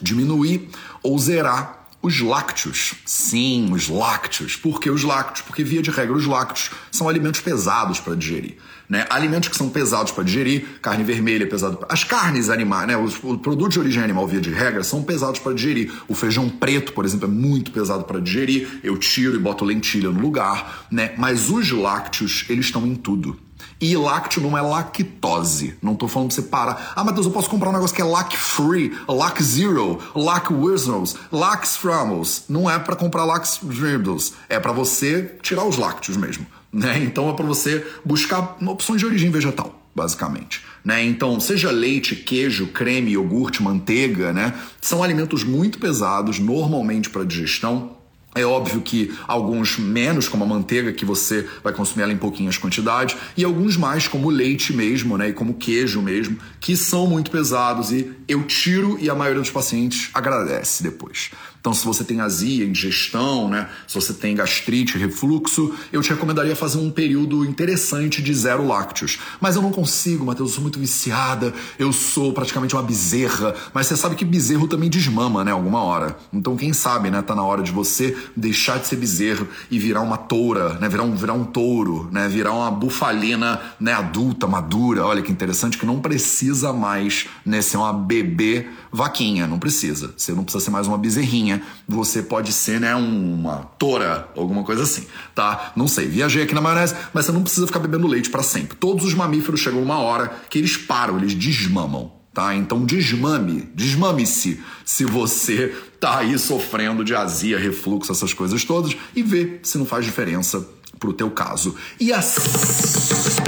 Diminuir 0.00 0.70
ou 1.02 1.18
zerar 1.18 1.75
os 2.06 2.20
lácteos. 2.20 2.94
Sim, 3.04 3.72
os 3.72 3.88
lácteos. 3.88 4.54
Por 4.54 4.80
que 4.80 4.88
os 4.88 5.02
lácteos? 5.02 5.44
Porque, 5.44 5.64
via 5.64 5.82
de 5.82 5.90
regra, 5.90 6.16
os 6.16 6.24
lácteos 6.24 6.70
são 6.92 7.08
alimentos 7.08 7.40
pesados 7.40 7.98
para 7.98 8.14
digerir. 8.14 8.56
Né? 8.88 9.04
Alimentos 9.10 9.48
que 9.48 9.56
são 9.56 9.68
pesados 9.68 10.12
para 10.12 10.22
digerir, 10.22 10.78
carne 10.80 11.02
vermelha 11.02 11.42
é 11.42 11.46
pesado. 11.46 11.84
As 11.88 12.04
carnes 12.04 12.48
animais, 12.48 12.86
né? 12.86 12.96
os, 12.96 13.14
os 13.22 13.38
produtos 13.38 13.74
de 13.74 13.80
origem 13.80 14.02
animal, 14.02 14.28
via 14.28 14.40
de 14.40 14.50
regra, 14.50 14.84
são 14.84 15.02
pesados 15.02 15.40
para 15.40 15.52
digerir. 15.52 15.92
O 16.06 16.14
feijão 16.14 16.48
preto, 16.48 16.92
por 16.92 17.04
exemplo, 17.04 17.26
é 17.26 17.30
muito 17.30 17.72
pesado 17.72 18.04
para 18.04 18.20
digerir. 18.20 18.80
Eu 18.84 18.96
tiro 18.96 19.34
e 19.34 19.38
boto 19.40 19.64
lentilha 19.64 20.10
no 20.10 20.20
lugar. 20.20 20.86
Né? 20.90 21.12
Mas 21.18 21.50
os 21.50 21.72
lácteos, 21.72 22.44
eles 22.48 22.66
estão 22.66 22.86
em 22.86 22.94
tudo. 22.94 23.36
E 23.80 23.96
lácteo 23.96 24.42
não 24.42 24.56
é 24.56 24.60
lactose. 24.60 25.74
Não 25.82 25.94
tô 25.94 26.08
falando 26.08 26.28
pra 26.28 26.36
você 26.36 26.42
parar. 26.42 26.92
Ah, 26.96 27.04
Matheus, 27.04 27.26
eu 27.26 27.32
posso 27.32 27.50
comprar 27.50 27.70
um 27.70 27.72
negócio 27.72 27.94
que 27.94 28.02
é 28.02 28.04
lac 28.04 28.36
free, 28.36 28.96
lac 29.08 29.42
zero, 29.42 29.98
lac 30.14 30.50
wisnos, 30.50 31.16
lax 31.30 31.76
framos. 31.76 32.44
Não 32.48 32.70
é 32.70 32.78
para 32.78 32.96
comprar 32.96 33.24
lax 33.24 33.58
verbals. 33.62 34.34
É 34.48 34.58
para 34.58 34.72
você 34.72 35.36
tirar 35.42 35.64
os 35.64 35.76
lácteos 35.76 36.16
mesmo. 36.16 36.46
Né? 36.72 36.98
Então 37.04 37.28
é 37.30 37.32
para 37.32 37.44
você 37.44 37.86
buscar 38.04 38.56
opções 38.66 39.00
de 39.00 39.06
origem 39.06 39.30
vegetal 39.30 39.82
basicamente. 39.96 40.62
Né? 40.84 41.02
Então, 41.04 41.40
seja 41.40 41.70
leite, 41.70 42.14
queijo, 42.14 42.66
creme, 42.66 43.12
iogurte, 43.12 43.62
manteiga, 43.62 44.30
né? 44.30 44.52
são 44.78 45.02
alimentos 45.02 45.42
muito 45.42 45.78
pesados, 45.78 46.38
normalmente 46.38 47.08
para 47.08 47.24
digestão, 47.24 47.96
é 48.36 48.44
óbvio 48.44 48.80
que 48.80 49.12
alguns 49.26 49.78
menos, 49.78 50.28
como 50.28 50.44
a 50.44 50.46
manteiga, 50.46 50.92
que 50.92 51.04
você 51.04 51.48
vai 51.64 51.72
consumir 51.72 52.02
ela 52.04 52.12
em 52.12 52.18
pouquinhas 52.18 52.58
quantidades, 52.58 53.16
e 53.36 53.44
alguns 53.44 53.76
mais, 53.76 54.06
como 54.06 54.28
o 54.28 54.30
leite 54.30 54.72
mesmo, 54.72 55.16
né, 55.16 55.30
e 55.30 55.32
como 55.32 55.54
queijo 55.54 56.00
mesmo, 56.02 56.38
que 56.60 56.76
são 56.76 57.06
muito 57.06 57.30
pesados 57.30 57.90
e 57.90 58.12
eu 58.28 58.44
tiro 58.44 58.98
e 59.00 59.08
a 59.08 59.14
maioria 59.14 59.40
dos 59.40 59.50
pacientes 59.50 60.10
agradece 60.12 60.82
depois. 60.82 61.30
Então, 61.66 61.74
se 61.74 61.84
você 61.84 62.04
tem 62.04 62.20
azia, 62.20 62.64
indigestão, 62.64 63.48
né? 63.48 63.68
Se 63.88 63.96
você 63.96 64.14
tem 64.14 64.36
gastrite, 64.36 64.96
refluxo, 64.96 65.74
eu 65.92 66.00
te 66.00 66.10
recomendaria 66.10 66.54
fazer 66.54 66.78
um 66.78 66.92
período 66.92 67.44
interessante 67.44 68.22
de 68.22 68.32
zero 68.32 68.64
lácteos. 68.64 69.18
Mas 69.40 69.56
eu 69.56 69.62
não 69.62 69.72
consigo, 69.72 70.24
Matheus, 70.24 70.50
eu 70.50 70.54
sou 70.54 70.62
muito 70.62 70.78
viciada, 70.78 71.52
eu 71.76 71.92
sou 71.92 72.32
praticamente 72.32 72.76
uma 72.76 72.84
bezerra. 72.84 73.52
Mas 73.74 73.88
você 73.88 73.96
sabe 73.96 74.14
que 74.14 74.24
bezerro 74.24 74.68
também 74.68 74.88
desmama, 74.88 75.42
né? 75.42 75.50
Alguma 75.50 75.82
hora. 75.82 76.16
Então, 76.32 76.56
quem 76.56 76.72
sabe, 76.72 77.10
né? 77.10 77.20
Tá 77.20 77.34
na 77.34 77.42
hora 77.42 77.64
de 77.64 77.72
você 77.72 78.16
deixar 78.36 78.78
de 78.78 78.86
ser 78.86 78.94
bezerro 78.94 79.48
e 79.68 79.76
virar 79.76 80.02
uma 80.02 80.16
toura, 80.16 80.74
né? 80.74 80.88
Virar 80.88 81.02
um, 81.02 81.16
virar 81.16 81.32
um 81.32 81.42
touro, 81.42 82.08
né? 82.12 82.28
Virar 82.28 82.52
uma 82.52 82.70
bufalina, 82.70 83.60
né? 83.80 83.92
Adulta, 83.92 84.46
madura. 84.46 85.04
Olha 85.04 85.20
que 85.20 85.32
interessante, 85.32 85.78
que 85.78 85.84
não 85.84 85.98
precisa 85.98 86.72
mais, 86.72 87.26
né? 87.44 87.60
Ser 87.60 87.78
uma 87.78 87.92
bebê 87.92 88.68
vaquinha. 88.92 89.48
Não 89.48 89.58
precisa. 89.58 90.14
Você 90.16 90.30
não 90.30 90.44
precisa 90.44 90.64
ser 90.64 90.70
mais 90.70 90.86
uma 90.86 90.96
bezerrinha 90.96 91.55
você 91.86 92.22
pode 92.22 92.52
ser, 92.52 92.80
né, 92.80 92.94
uma 92.94 93.58
tora, 93.78 94.28
alguma 94.36 94.62
coisa 94.64 94.82
assim, 94.82 95.06
tá? 95.34 95.72
Não 95.76 95.88
sei, 95.88 96.06
viajei 96.06 96.42
aqui 96.42 96.54
na 96.54 96.60
maionese, 96.60 96.94
mas 97.12 97.26
você 97.26 97.32
não 97.32 97.42
precisa 97.42 97.66
ficar 97.66 97.78
bebendo 97.78 98.06
leite 98.06 98.30
para 98.30 98.42
sempre. 98.42 98.76
Todos 98.76 99.04
os 99.04 99.14
mamíferos 99.14 99.60
chegam 99.60 99.82
uma 99.82 99.98
hora 99.98 100.28
que 100.48 100.58
eles 100.58 100.76
param, 100.76 101.18
eles 101.18 101.34
desmamam, 101.34 102.12
tá? 102.32 102.54
Então 102.54 102.84
desmame, 102.84 103.68
desmame-se 103.74 104.60
se 104.84 105.04
você 105.04 105.74
tá 106.00 106.18
aí 106.18 106.38
sofrendo 106.38 107.04
de 107.04 107.14
azia, 107.14 107.58
refluxo, 107.58 108.12
essas 108.12 108.32
coisas 108.32 108.64
todas 108.64 108.96
e 109.14 109.22
vê 109.22 109.60
se 109.62 109.78
não 109.78 109.86
faz 109.86 110.04
diferença 110.04 110.66
pro 110.98 111.12
teu 111.12 111.30
caso. 111.30 111.74
E 112.00 112.12
a 112.12 112.20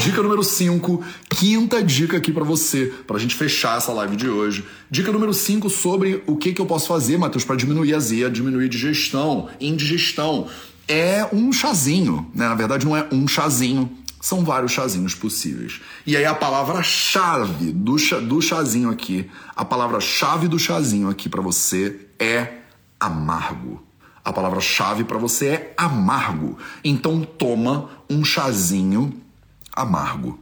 dica 0.00 0.22
número 0.22 0.42
5, 0.42 1.04
quinta 1.30 1.82
dica 1.82 2.16
aqui 2.16 2.32
para 2.32 2.44
você, 2.44 2.92
pra 3.06 3.18
gente 3.18 3.34
fechar 3.34 3.78
essa 3.78 3.92
live 3.92 4.16
de 4.16 4.28
hoje. 4.28 4.64
Dica 4.90 5.10
número 5.12 5.32
5 5.32 5.68
sobre 5.70 6.22
o 6.26 6.36
que, 6.36 6.52
que 6.52 6.60
eu 6.60 6.66
posso 6.66 6.86
fazer, 6.86 7.18
Matheus, 7.18 7.44
para 7.44 7.56
diminuir 7.56 7.94
a 7.94 7.96
azia, 7.96 8.30
diminuir 8.30 8.68
digestão, 8.68 9.48
indigestão. 9.60 10.46
É 10.86 11.26
um 11.32 11.52
chazinho, 11.52 12.30
né? 12.34 12.48
Na 12.48 12.54
verdade, 12.54 12.86
não 12.86 12.96
é 12.96 13.06
um 13.12 13.28
chazinho, 13.28 13.90
são 14.20 14.44
vários 14.44 14.72
chazinhos 14.72 15.14
possíveis. 15.14 15.80
E 16.06 16.16
aí 16.16 16.24
a 16.24 16.34
palavra-chave 16.34 17.72
do, 17.72 17.98
chá, 17.98 18.18
do 18.18 18.40
chazinho 18.40 18.90
aqui, 18.90 19.30
a 19.54 19.64
palavra-chave 19.64 20.48
do 20.48 20.58
chazinho 20.58 21.08
aqui 21.08 21.28
para 21.28 21.42
você 21.42 22.08
é 22.18 22.58
amargo. 22.98 23.87
A 24.28 24.32
palavra-chave 24.32 25.04
para 25.04 25.16
você 25.16 25.46
é 25.46 25.74
amargo. 25.74 26.58
Então 26.84 27.22
toma 27.22 27.88
um 28.10 28.22
chazinho 28.22 29.14
amargo. 29.74 30.38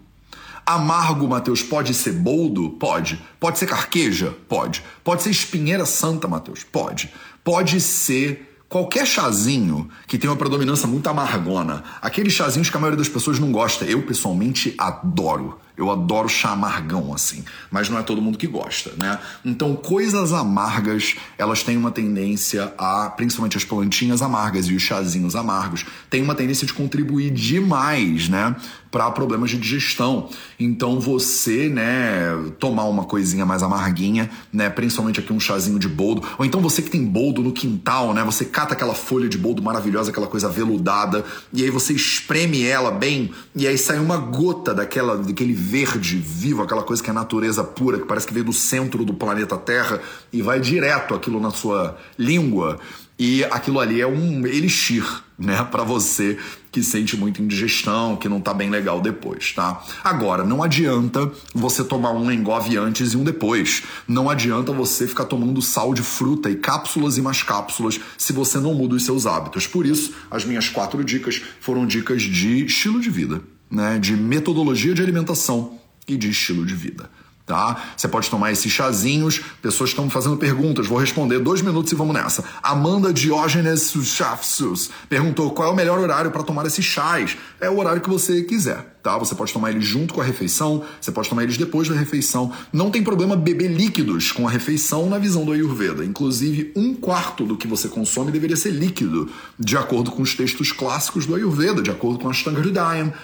Amargo, 0.67 1.29
Mateus, 1.29 1.63
pode 1.63 1.95
ser 1.95 2.15
boldo? 2.15 2.71
Pode. 2.71 3.23
Pode 3.39 3.61
ser 3.61 3.67
carqueja? 3.67 4.37
Pode. 4.49 4.83
Pode 5.05 5.23
ser 5.23 5.31
espinheira 5.31 5.87
santa, 5.87 6.27
Mateus? 6.27 6.65
Pode. 6.65 7.13
Pode 7.45 7.81
ser 7.81 8.53
Qualquer 8.69 9.07
chazinho 9.07 9.89
que 10.09 10.19
tem 10.19 10.29
uma 10.29 10.35
predominância 10.35 10.89
muito 10.89 11.09
amargona, 11.09 11.85
aqueles 12.03 12.33
chazinhos 12.33 12.69
que 12.69 12.77
a 12.77 12.81
maioria 12.81 12.99
das 12.99 13.09
pessoas 13.09 13.39
não 13.39 13.53
gosta, 13.53 13.85
eu 13.85 14.03
pessoalmente 14.03 14.75
adoro. 14.77 15.61
Eu 15.77 15.91
adoro 15.91 16.29
chá 16.29 16.51
amargão, 16.51 17.13
assim. 17.13 17.45
Mas 17.71 17.89
não 17.89 17.99
é 17.99 18.03
todo 18.03 18.23
mundo 18.23 18.39
que 18.39 18.47
gosta, 18.47 18.93
né? 18.97 19.19
Então, 19.45 19.77
coisas 19.77 20.33
amargas, 20.33 21.17
elas 21.37 21.63
têm 21.63 21.77
uma 21.77 21.91
tendência 21.91 22.73
a, 22.79 23.11
principalmente 23.11 23.57
as 23.57 23.65
plantinhas 23.65 24.23
amargas 24.23 24.67
e 24.67 24.75
os 24.75 24.83
chazinhos 24.83 25.37
amargos, 25.37 25.85
têm 26.09 26.23
uma 26.23 26.35
tendência 26.35 26.67
de 26.67 26.73
contribuir 26.73 27.31
demais, 27.31 28.29
né? 28.29 28.57
Para 28.97 29.11
problemas 29.11 29.51
de 29.51 29.59
digestão. 29.59 30.31
Então 30.59 30.99
você, 30.99 31.69
né, 31.69 32.51
tomar 32.59 32.85
uma 32.85 33.05
coisinha 33.05 33.45
mais 33.45 33.63
amarguinha, 33.63 34.31
né, 34.51 34.71
principalmente 34.71 35.21
aqui 35.21 35.35
um 35.35 35.39
chazinho 35.39 35.79
de 35.79 35.87
boldo, 35.87 36.27
ou 36.39 36.47
então 36.47 36.63
você 36.63 36.81
que 36.81 36.89
tem 36.89 37.05
boldo 37.05 37.43
no 37.43 37.53
quintal, 37.53 38.15
né, 38.15 38.25
você 38.25 38.47
cata 38.47 38.73
aquela 38.73 38.95
folha 38.95 39.29
de 39.29 39.37
boldo 39.37 39.63
maravilhosa, 39.63 40.11
aquela 40.11 40.27
coisa 40.27 40.49
veludada, 40.49 41.23
e 41.53 41.63
aí 41.63 41.69
você 41.69 41.93
espreme 41.93 42.65
ela 42.65 42.91
bem, 42.91 43.33
e 43.55 43.69
aí 43.69 43.77
sai 43.77 43.99
uma 43.99 44.17
gota 44.17 44.73
daquela 44.73 45.19
daquele 45.19 45.53
verde 45.53 46.17
vivo, 46.17 46.63
aquela 46.63 46.83
coisa 46.83 47.03
que 47.03 47.11
é 47.11 47.13
natureza 47.13 47.63
pura, 47.63 47.99
que 47.99 48.07
parece 48.07 48.27
que 48.27 48.33
veio 48.33 48.47
do 48.47 48.53
centro 48.55 49.05
do 49.05 49.13
planeta 49.13 49.59
Terra 49.59 50.01
e 50.33 50.41
vai 50.41 50.59
direto 50.59 51.15
aquilo 51.15 51.39
na 51.39 51.51
sua 51.51 51.99
língua. 52.19 52.79
E 53.19 53.45
aquilo 53.45 53.81
ali 53.81 54.01
é 54.01 54.07
um 54.07 54.47
elixir, 54.47 55.05
né, 55.39 55.63
para 55.65 55.85
você 55.85 56.39
que 56.73 56.83
sente 56.83 57.17
muita 57.17 57.41
indigestão, 57.41 58.17
que 58.17 58.29
não 58.29 58.41
tá 58.41 58.53
bem 58.53 58.71
legal 58.71 59.01
depois, 59.01 59.53
tá? 59.53 59.83
Agora, 60.05 60.45
não 60.45 60.63
adianta 60.63 61.31
você 61.55 61.83
tomar 61.83 62.13
um 62.13 62.31
engove 62.31 62.77
antes 62.77 63.13
e 63.13 63.17
um 63.17 63.25
depois. 63.25 63.83
Não 64.07 64.29
adianta 64.29 64.73
você 64.73 65.07
ficar 65.07 65.25
tomando 65.25 65.61
sal 65.63 65.95
de 65.95 66.03
fruta 66.03 66.51
e 66.51 66.57
cápsulas 66.57 67.17
e 67.17 67.23
mais 67.23 67.43
cápsulas 67.43 68.01
se 68.19 68.33
você 68.33 68.59
não 68.59 68.75
muda 68.75 68.95
os 68.95 69.05
seus 69.05 69.27
hábitos. 69.27 69.67
Por 69.67 69.87
isso, 69.87 70.13
as 70.31 70.45
minhas 70.45 70.69
quatro 70.69 71.03
dicas 71.03 71.41
foram 71.61 71.87
dicas 71.87 72.23
de 72.23 72.67
estilo 72.67 73.01
de 73.01 73.11
vida, 73.11 73.43
né, 73.71 73.99
de 73.99 74.17
metodologia 74.17 74.95
de 74.95 75.03
alimentação 75.03 75.79
e 76.07 76.17
de 76.17 76.31
estilo 76.31 76.65
de 76.65 76.75
vida 76.75 77.09
tá? 77.47 77.81
Você 77.97 78.09
pode 78.09 78.29
tomar 78.29 78.51
esses 78.51 78.71
chazinhos. 78.71 79.41
Pessoas 79.63 79.91
estão 79.91 80.11
fazendo 80.11 80.37
perguntas, 80.37 80.87
vou 80.87 80.99
responder 80.99 81.39
dois 81.39 81.63
minutos 81.63 81.93
e 81.93 81.95
vamos 81.95 82.15
nessa. 82.15 82.45
Amanda 82.63 83.13
Diógenes 83.13 83.93
Chafsus 84.05 84.91
perguntou 85.09 85.53
qual 85.53 85.69
é 85.69 85.73
o 85.73 85.77
melhor 85.77 85.99
horário 86.01 86.31
para 86.33 86.43
tomar 86.43 86.67
esses 86.67 86.85
chás. 86.85 87.37
É 87.61 87.71
o 87.71 87.79
horário 87.79 88.03
que 88.03 88.11
você 88.11 88.43
quiser 88.43 88.96
tá? 89.07 89.17
Você 89.19 89.37
pode 89.37 89.53
tomar 89.53 89.71
eles 89.71 89.85
junto 89.85 90.13
com 90.13 90.21
a 90.21 90.25
refeição, 90.25 90.83
você 91.01 91.13
pode 91.13 91.29
tomar 91.29 91.45
eles 91.45 91.57
depois 91.57 91.89
da 91.89 91.95
refeição. 91.95 92.51
Não 92.73 92.91
tem 92.91 93.05
problema 93.05 93.37
beber 93.37 93.71
líquidos 93.71 94.33
com 94.33 94.49
a 94.49 94.51
refeição 94.51 95.09
na 95.09 95.17
visão 95.17 95.45
do 95.45 95.53
Ayurveda. 95.53 96.05
Inclusive, 96.05 96.73
um 96.75 96.93
quarto 96.93 97.45
do 97.45 97.57
que 97.57 97.69
você 97.69 97.89
consome 97.89 98.33
deveria 98.33 98.57
ser 98.57 98.71
líquido, 98.71 99.31
de 99.57 99.77
acordo 99.77 100.11
com 100.11 100.23
os 100.23 100.35
textos 100.35 100.73
clássicos 100.73 101.25
do 101.25 101.37
Ayurveda, 101.37 101.81
de 101.81 101.91
acordo 101.91 102.19
com 102.19 102.29
Ashtanga 102.29 102.67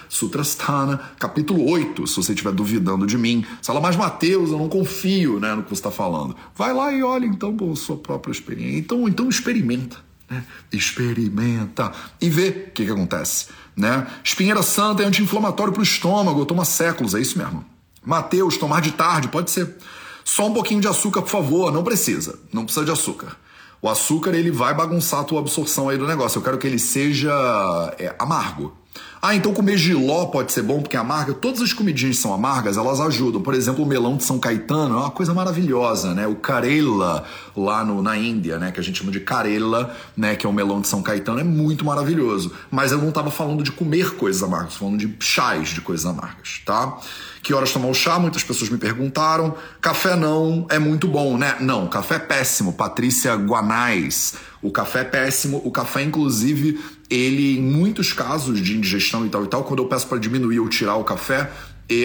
Sutrasthana, 0.07 1.01
capítulo 1.19 1.69
8, 1.69 2.07
se 2.07 2.15
você 2.15 2.31
estiver 2.31 2.53
duvidando 2.53 3.05
de 3.05 3.17
mim. 3.17 3.45
Fala, 3.61 3.81
mas 3.81 3.97
Mateus, 3.97 4.51
eu 4.51 4.57
não 4.57 4.69
confio 4.69 5.37
né, 5.37 5.53
no 5.53 5.63
que 5.63 5.69
você 5.69 5.81
está 5.81 5.91
falando. 5.91 6.33
Vai 6.55 6.73
lá 6.73 6.93
e 6.93 7.03
olha 7.03 7.25
então 7.25 7.57
por 7.57 7.75
sua 7.75 7.97
própria 7.97 8.31
experiência. 8.31 8.79
Então, 8.79 9.05
então 9.05 9.27
experimenta. 9.27 9.97
Experimenta 10.71 11.91
e 12.21 12.29
vê 12.29 12.49
o 12.49 12.71
que, 12.71 12.85
que 12.85 12.91
acontece. 12.91 13.47
Né? 13.75 14.07
Espinheira 14.23 14.61
santa 14.61 15.03
é 15.03 15.05
anti-inflamatório 15.05 15.73
para 15.73 15.79
o 15.79 15.83
estômago, 15.83 16.45
toma 16.45 16.65
séculos, 16.65 17.15
é 17.15 17.19
isso 17.19 17.37
mesmo. 17.37 17.65
Mateus, 18.05 18.57
tomar 18.57 18.81
de 18.81 18.91
tarde, 18.91 19.27
pode 19.27 19.49
ser. 19.51 19.75
Só 20.23 20.47
um 20.47 20.53
pouquinho 20.53 20.81
de 20.81 20.87
açúcar, 20.87 21.21
por 21.21 21.29
favor, 21.29 21.71
não 21.71 21.83
precisa. 21.83 22.39
Não 22.51 22.65
precisa 22.65 22.85
de 22.85 22.91
açúcar. 22.91 23.35
O 23.81 23.89
açúcar 23.89 24.33
ele 24.33 24.49
vai 24.49 24.73
bagunçar 24.73 25.19
a 25.19 25.23
tua 25.23 25.39
absorção 25.39 25.89
aí 25.89 25.97
do 25.97 26.07
negócio. 26.07 26.37
Eu 26.37 26.41
quero 26.41 26.57
que 26.57 26.65
ele 26.65 26.79
seja 26.79 27.33
é, 27.99 28.15
amargo. 28.17 28.77
Ah, 29.25 29.33
então 29.33 29.53
comer 29.53 29.77
giló 29.77 30.25
pode 30.25 30.51
ser 30.51 30.63
bom 30.63 30.81
porque 30.81 30.97
é 30.97 30.99
amarga. 30.99 31.33
Todas 31.33 31.61
as 31.61 31.71
comidinhas 31.71 32.17
são 32.17 32.33
amargas, 32.33 32.75
elas 32.75 32.99
ajudam. 32.99 33.41
Por 33.41 33.53
exemplo, 33.53 33.81
o 33.81 33.87
melão 33.87 34.17
de 34.17 34.25
São 34.25 34.37
Caetano 34.37 34.95
é 34.95 34.97
uma 34.97 35.11
coisa 35.11 35.33
maravilhosa, 35.33 36.13
né? 36.13 36.27
O 36.27 36.35
Karela, 36.35 37.23
lá 37.55 37.85
no, 37.85 38.01
na 38.01 38.17
Índia, 38.17 38.59
né? 38.59 38.69
Que 38.73 38.81
a 38.81 38.83
gente 38.83 38.99
chama 38.99 39.13
de 39.13 39.21
Karela, 39.21 39.95
né? 40.17 40.35
Que 40.35 40.45
é 40.45 40.49
o 40.49 40.51
melão 40.51 40.81
de 40.81 40.89
São 40.89 41.01
Caetano, 41.01 41.39
é 41.39 41.43
muito 41.45 41.85
maravilhoso. 41.85 42.51
Mas 42.69 42.91
eu 42.91 42.97
não 42.97 43.07
estava 43.07 43.31
falando 43.31 43.63
de 43.63 43.71
comer 43.71 44.17
coisas 44.17 44.43
amargas, 44.43 44.75
falando 44.75 44.97
de 44.97 45.15
chás 45.21 45.69
de 45.69 45.79
coisas 45.79 46.05
amargas, 46.05 46.61
tá? 46.65 46.99
Que 47.41 47.53
horas 47.53 47.71
tomar 47.71 47.87
o 47.87 47.93
chá? 47.93 48.19
Muitas 48.19 48.43
pessoas 48.43 48.69
me 48.69 48.77
perguntaram. 48.77 49.55
Café 49.79 50.17
não 50.17 50.65
é 50.69 50.79
muito 50.79 51.07
bom, 51.07 51.37
né? 51.37 51.55
Não, 51.61 51.87
café 51.87 52.15
é 52.15 52.19
péssimo. 52.19 52.73
Patrícia 52.73 53.33
Guanais. 53.35 54.35
O 54.61 54.71
café 54.71 55.01
é 55.01 55.03
péssimo. 55.03 55.61
O 55.65 55.69
café, 55.69 56.03
inclusive, 56.03 56.79
ele, 57.13 57.57
em 57.57 57.61
muitos 57.61 58.11
casos 58.13 58.61
de 58.61 58.75
indigestão 58.75 59.25
e 59.25 59.29
tal 59.29 59.43
e 59.43 59.47
tal, 59.47 59.63
quando 59.63 59.83
eu 59.83 59.87
peço 59.87 60.07
para 60.07 60.17
diminuir 60.17 60.59
ou 60.59 60.69
tirar 60.69 60.95
o 60.95 61.03
café, 61.03 61.51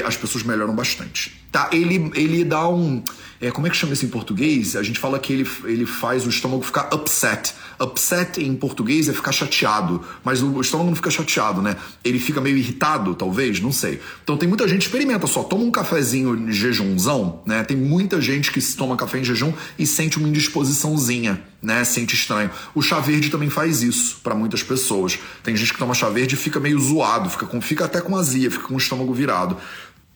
as 0.04 0.16
pessoas 0.16 0.44
melhoram 0.44 0.74
bastante. 0.74 1.37
Tá? 1.50 1.70
Ele, 1.72 2.10
ele 2.14 2.44
dá 2.44 2.68
um. 2.68 3.02
É, 3.40 3.50
como 3.50 3.66
é 3.66 3.70
que 3.70 3.76
chama 3.76 3.92
isso 3.92 4.04
em 4.04 4.08
português? 4.08 4.76
A 4.76 4.82
gente 4.82 4.98
fala 4.98 5.18
que 5.18 5.32
ele, 5.32 5.48
ele 5.64 5.86
faz 5.86 6.26
o 6.26 6.28
estômago 6.28 6.62
ficar 6.62 6.92
upset. 6.92 7.54
Upset 7.80 8.42
em 8.42 8.54
português 8.54 9.08
é 9.08 9.12
ficar 9.12 9.30
chateado, 9.30 10.02
mas 10.24 10.42
o 10.42 10.60
estômago 10.60 10.90
não 10.90 10.96
fica 10.96 11.10
chateado, 11.10 11.62
né? 11.62 11.76
Ele 12.04 12.18
fica 12.18 12.40
meio 12.40 12.56
irritado, 12.58 13.14
talvez, 13.14 13.60
não 13.60 13.70
sei. 13.70 14.00
Então 14.24 14.36
tem 14.36 14.48
muita 14.48 14.66
gente 14.66 14.80
que 14.80 14.86
experimenta 14.86 15.26
só, 15.26 15.44
toma 15.44 15.62
um 15.62 15.70
cafezinho 15.70 16.36
de 16.36 16.52
jejumzão, 16.52 17.40
né? 17.46 17.62
Tem 17.62 17.76
muita 17.76 18.20
gente 18.20 18.50
que 18.50 18.60
toma 18.74 18.96
café 18.96 19.20
em 19.20 19.24
jejum 19.24 19.52
e 19.78 19.86
sente 19.86 20.18
uma 20.18 20.28
indisposiçãozinha, 20.28 21.40
né? 21.62 21.84
Sente 21.84 22.16
estranho. 22.16 22.50
O 22.74 22.82
chá 22.82 22.98
verde 22.98 23.30
também 23.30 23.48
faz 23.48 23.82
isso 23.82 24.18
para 24.22 24.34
muitas 24.34 24.62
pessoas. 24.64 25.18
Tem 25.44 25.56
gente 25.56 25.72
que 25.72 25.78
toma 25.78 25.94
chá 25.94 26.10
verde 26.10 26.34
e 26.34 26.38
fica 26.38 26.58
meio 26.58 26.78
zoado, 26.80 27.30
fica, 27.30 27.46
com, 27.46 27.60
fica 27.60 27.84
até 27.84 28.00
com 28.00 28.16
azia, 28.16 28.50
fica 28.50 28.64
com 28.64 28.74
o 28.74 28.78
estômago 28.78 29.14
virado. 29.14 29.56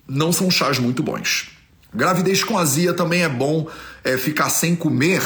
Não 0.06 0.32
são 0.32 0.50
chás 0.50 0.78
muito 0.78 1.02
bons. 1.02 1.50
Gravidez 1.94 2.42
com 2.42 2.58
azia 2.58 2.94
também 2.94 3.22
é 3.22 3.28
bom 3.28 3.68
é, 4.02 4.16
ficar 4.16 4.50
sem 4.50 4.74
comer. 4.74 5.22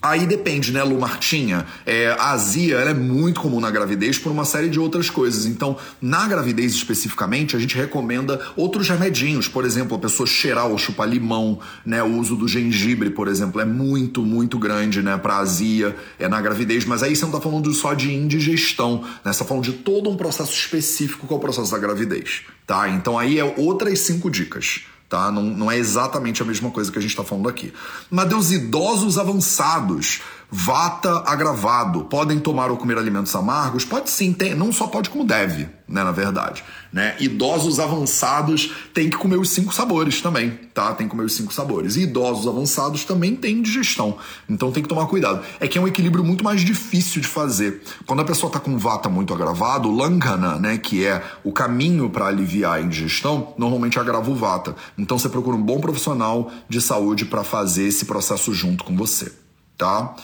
Aí 0.00 0.26
depende, 0.26 0.72
né, 0.72 0.80
Lu 0.84 1.00
Martinha? 1.00 1.66
É, 1.84 2.14
a 2.18 2.30
azia 2.30 2.76
é 2.76 2.94
muito 2.94 3.40
comum 3.40 3.58
na 3.58 3.68
gravidez 3.68 4.16
por 4.16 4.30
uma 4.30 4.44
série 4.44 4.68
de 4.68 4.78
outras 4.78 5.10
coisas. 5.10 5.44
Então, 5.44 5.76
na 6.00 6.28
gravidez 6.28 6.72
especificamente, 6.72 7.56
a 7.56 7.58
gente 7.58 7.76
recomenda 7.76 8.40
outros 8.54 8.88
remedinhos. 8.88 9.48
Por 9.48 9.64
exemplo, 9.64 9.96
a 9.96 10.00
pessoa 10.00 10.24
cheirar 10.24 10.68
ou 10.68 10.78
chupar 10.78 11.08
limão, 11.08 11.58
né? 11.84 12.00
O 12.00 12.16
uso 12.16 12.36
do 12.36 12.46
gengibre, 12.46 13.10
por 13.10 13.26
exemplo, 13.26 13.60
é 13.60 13.64
muito, 13.64 14.22
muito 14.22 14.56
grande, 14.56 15.02
né, 15.02 15.16
para 15.16 15.38
azia 15.38 15.96
é 16.16 16.28
na 16.28 16.40
gravidez. 16.40 16.84
Mas 16.84 17.02
aí 17.02 17.16
você 17.16 17.24
não 17.24 17.32
tá 17.32 17.40
falando 17.40 17.72
só 17.74 17.92
de 17.92 18.12
indigestão, 18.12 19.02
né? 19.24 19.32
Você 19.32 19.40
tá 19.40 19.44
falando 19.44 19.64
de 19.64 19.72
todo 19.72 20.08
um 20.08 20.16
processo 20.16 20.52
específico 20.52 21.26
que 21.26 21.32
é 21.32 21.36
o 21.36 21.40
processo 21.40 21.72
da 21.72 21.78
gravidez, 21.78 22.42
tá? 22.64 22.88
Então 22.88 23.18
aí 23.18 23.40
é 23.40 23.54
outras 23.56 23.98
cinco 23.98 24.30
dicas 24.30 24.82
tá? 25.08 25.30
Não, 25.32 25.42
não 25.42 25.70
é 25.70 25.76
exatamente 25.76 26.42
a 26.42 26.44
mesma 26.44 26.70
coisa 26.70 26.92
que 26.92 26.98
a 26.98 27.02
gente 27.02 27.10
está 27.10 27.24
falando 27.24 27.48
aqui. 27.48 27.72
Mas 28.10 28.32
os 28.32 28.52
idosos 28.52 29.18
avançados, 29.18 30.20
vata 30.50 31.24
agravado, 31.26 32.04
podem 32.04 32.38
tomar 32.38 32.70
ou 32.70 32.76
comer 32.76 32.96
alimentos 32.96 33.34
amargos? 33.34 33.84
Pode 33.84 34.08
sim, 34.10 34.32
tem, 34.32 34.54
não 34.54 34.72
só 34.72 34.86
pode 34.86 35.10
como 35.10 35.24
deve, 35.24 35.68
né, 35.86 36.02
na 36.02 36.10
verdade. 36.10 36.64
Né? 36.90 37.14
Idosos 37.20 37.78
avançados 37.78 38.72
têm 38.94 39.10
que 39.10 39.16
comer 39.18 39.36
os 39.36 39.50
cinco 39.50 39.74
sabores 39.74 40.22
também, 40.22 40.50
tá? 40.72 40.94
Tem 40.94 41.06
que 41.06 41.10
comer 41.10 41.24
os 41.24 41.34
cinco 41.34 41.52
sabores. 41.52 41.96
E 41.96 42.04
idosos 42.04 42.48
avançados 42.48 43.04
também 43.04 43.36
têm 43.36 43.60
digestão, 43.60 44.16
então 44.48 44.72
tem 44.72 44.82
que 44.82 44.88
tomar 44.88 45.06
cuidado. 45.06 45.44
É 45.60 45.68
que 45.68 45.76
é 45.76 45.80
um 45.80 45.86
equilíbrio 45.86 46.24
muito 46.24 46.42
mais 46.42 46.62
difícil 46.62 47.20
de 47.20 47.28
fazer. 47.28 47.82
Quando 48.06 48.20
a 48.20 48.24
pessoa 48.24 48.48
está 48.48 48.58
com 48.58 48.78
vata 48.78 49.10
muito 49.10 49.34
agravado, 49.34 49.90
langana, 49.90 50.58
né, 50.58 50.78
que 50.78 51.04
é 51.04 51.22
o 51.44 51.52
caminho 51.52 52.08
para 52.08 52.26
aliviar 52.26 52.78
a 52.78 52.80
indigestão, 52.80 53.52
normalmente 53.58 53.98
agrava 53.98 54.30
o 54.30 54.34
vata. 54.34 54.74
Então 54.96 55.18
você 55.18 55.28
procura 55.28 55.56
um 55.58 55.62
bom 55.62 55.78
profissional 55.78 56.50
de 56.70 56.80
saúde 56.80 57.26
para 57.26 57.44
fazer 57.44 57.84
esse 57.84 58.06
processo 58.06 58.54
junto 58.54 58.82
com 58.82 58.96
você, 58.96 59.30
tá? 59.76 60.14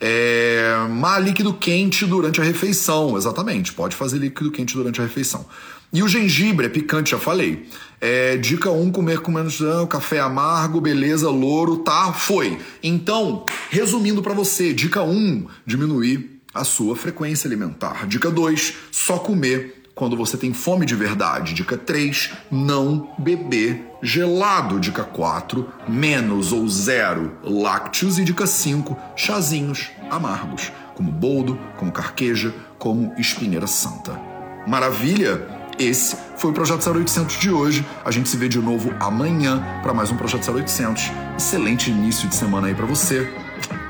É, 0.00 0.86
mas 0.88 1.22
líquido 1.22 1.52
quente 1.52 2.06
durante 2.06 2.40
a 2.40 2.44
refeição, 2.44 3.16
exatamente. 3.18 3.72
Pode 3.72 3.94
fazer 3.94 4.18
líquido 4.18 4.50
quente 4.50 4.74
durante 4.74 5.00
a 5.00 5.04
refeição. 5.04 5.44
E 5.92 6.02
o 6.02 6.08
gengibre 6.08 6.66
é 6.66 6.68
picante, 6.68 7.10
já 7.10 7.18
falei. 7.18 7.66
É, 8.00 8.36
dica 8.36 8.70
1, 8.70 8.80
um, 8.80 8.90
comer 8.90 9.20
com 9.20 9.30
menos 9.30 9.60
não, 9.60 9.86
café 9.86 10.20
amargo, 10.20 10.80
beleza, 10.80 11.28
louro, 11.28 11.78
tá? 11.78 12.12
Foi. 12.12 12.58
Então, 12.82 13.44
resumindo 13.68 14.22
para 14.22 14.32
você, 14.32 14.72
dica 14.72 15.02
1, 15.02 15.10
um, 15.10 15.46
diminuir 15.66 16.40
a 16.54 16.64
sua 16.64 16.96
frequência 16.96 17.46
alimentar. 17.46 18.06
Dica 18.06 18.30
2, 18.30 18.74
só 18.90 19.18
comer 19.18 19.79
quando 19.94 20.16
você 20.16 20.36
tem 20.36 20.52
fome 20.52 20.86
de 20.86 20.94
verdade. 20.94 21.54
Dica 21.54 21.76
3, 21.76 22.32
não 22.50 23.10
beber 23.18 23.96
gelado. 24.02 24.80
Dica 24.80 25.04
4, 25.04 25.68
menos 25.88 26.52
ou 26.52 26.68
zero 26.68 27.32
lácteos. 27.42 28.18
E 28.18 28.24
dica 28.24 28.46
5, 28.46 28.96
chazinhos 29.16 29.90
amargos, 30.10 30.72
como 30.94 31.10
boldo, 31.10 31.58
como 31.76 31.92
carqueja, 31.92 32.54
como 32.78 33.12
espinheira 33.18 33.66
santa. 33.66 34.18
Maravilha? 34.66 35.60
Esse 35.78 36.14
foi 36.36 36.50
o 36.50 36.52
Projeto 36.52 36.86
0800 36.90 37.36
de 37.38 37.50
hoje. 37.50 37.86
A 38.04 38.10
gente 38.10 38.28
se 38.28 38.36
vê 38.36 38.48
de 38.48 38.58
novo 38.58 38.92
amanhã 39.00 39.64
para 39.82 39.94
mais 39.94 40.10
um 40.10 40.16
Projeto 40.16 40.50
0800. 40.50 41.10
Excelente 41.38 41.90
início 41.90 42.28
de 42.28 42.34
semana 42.34 42.66
aí 42.66 42.74
para 42.74 42.84
você 42.84 43.26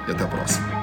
e 0.07 0.13
até 0.13 0.23
a 0.23 0.29
próxima. 0.29 0.80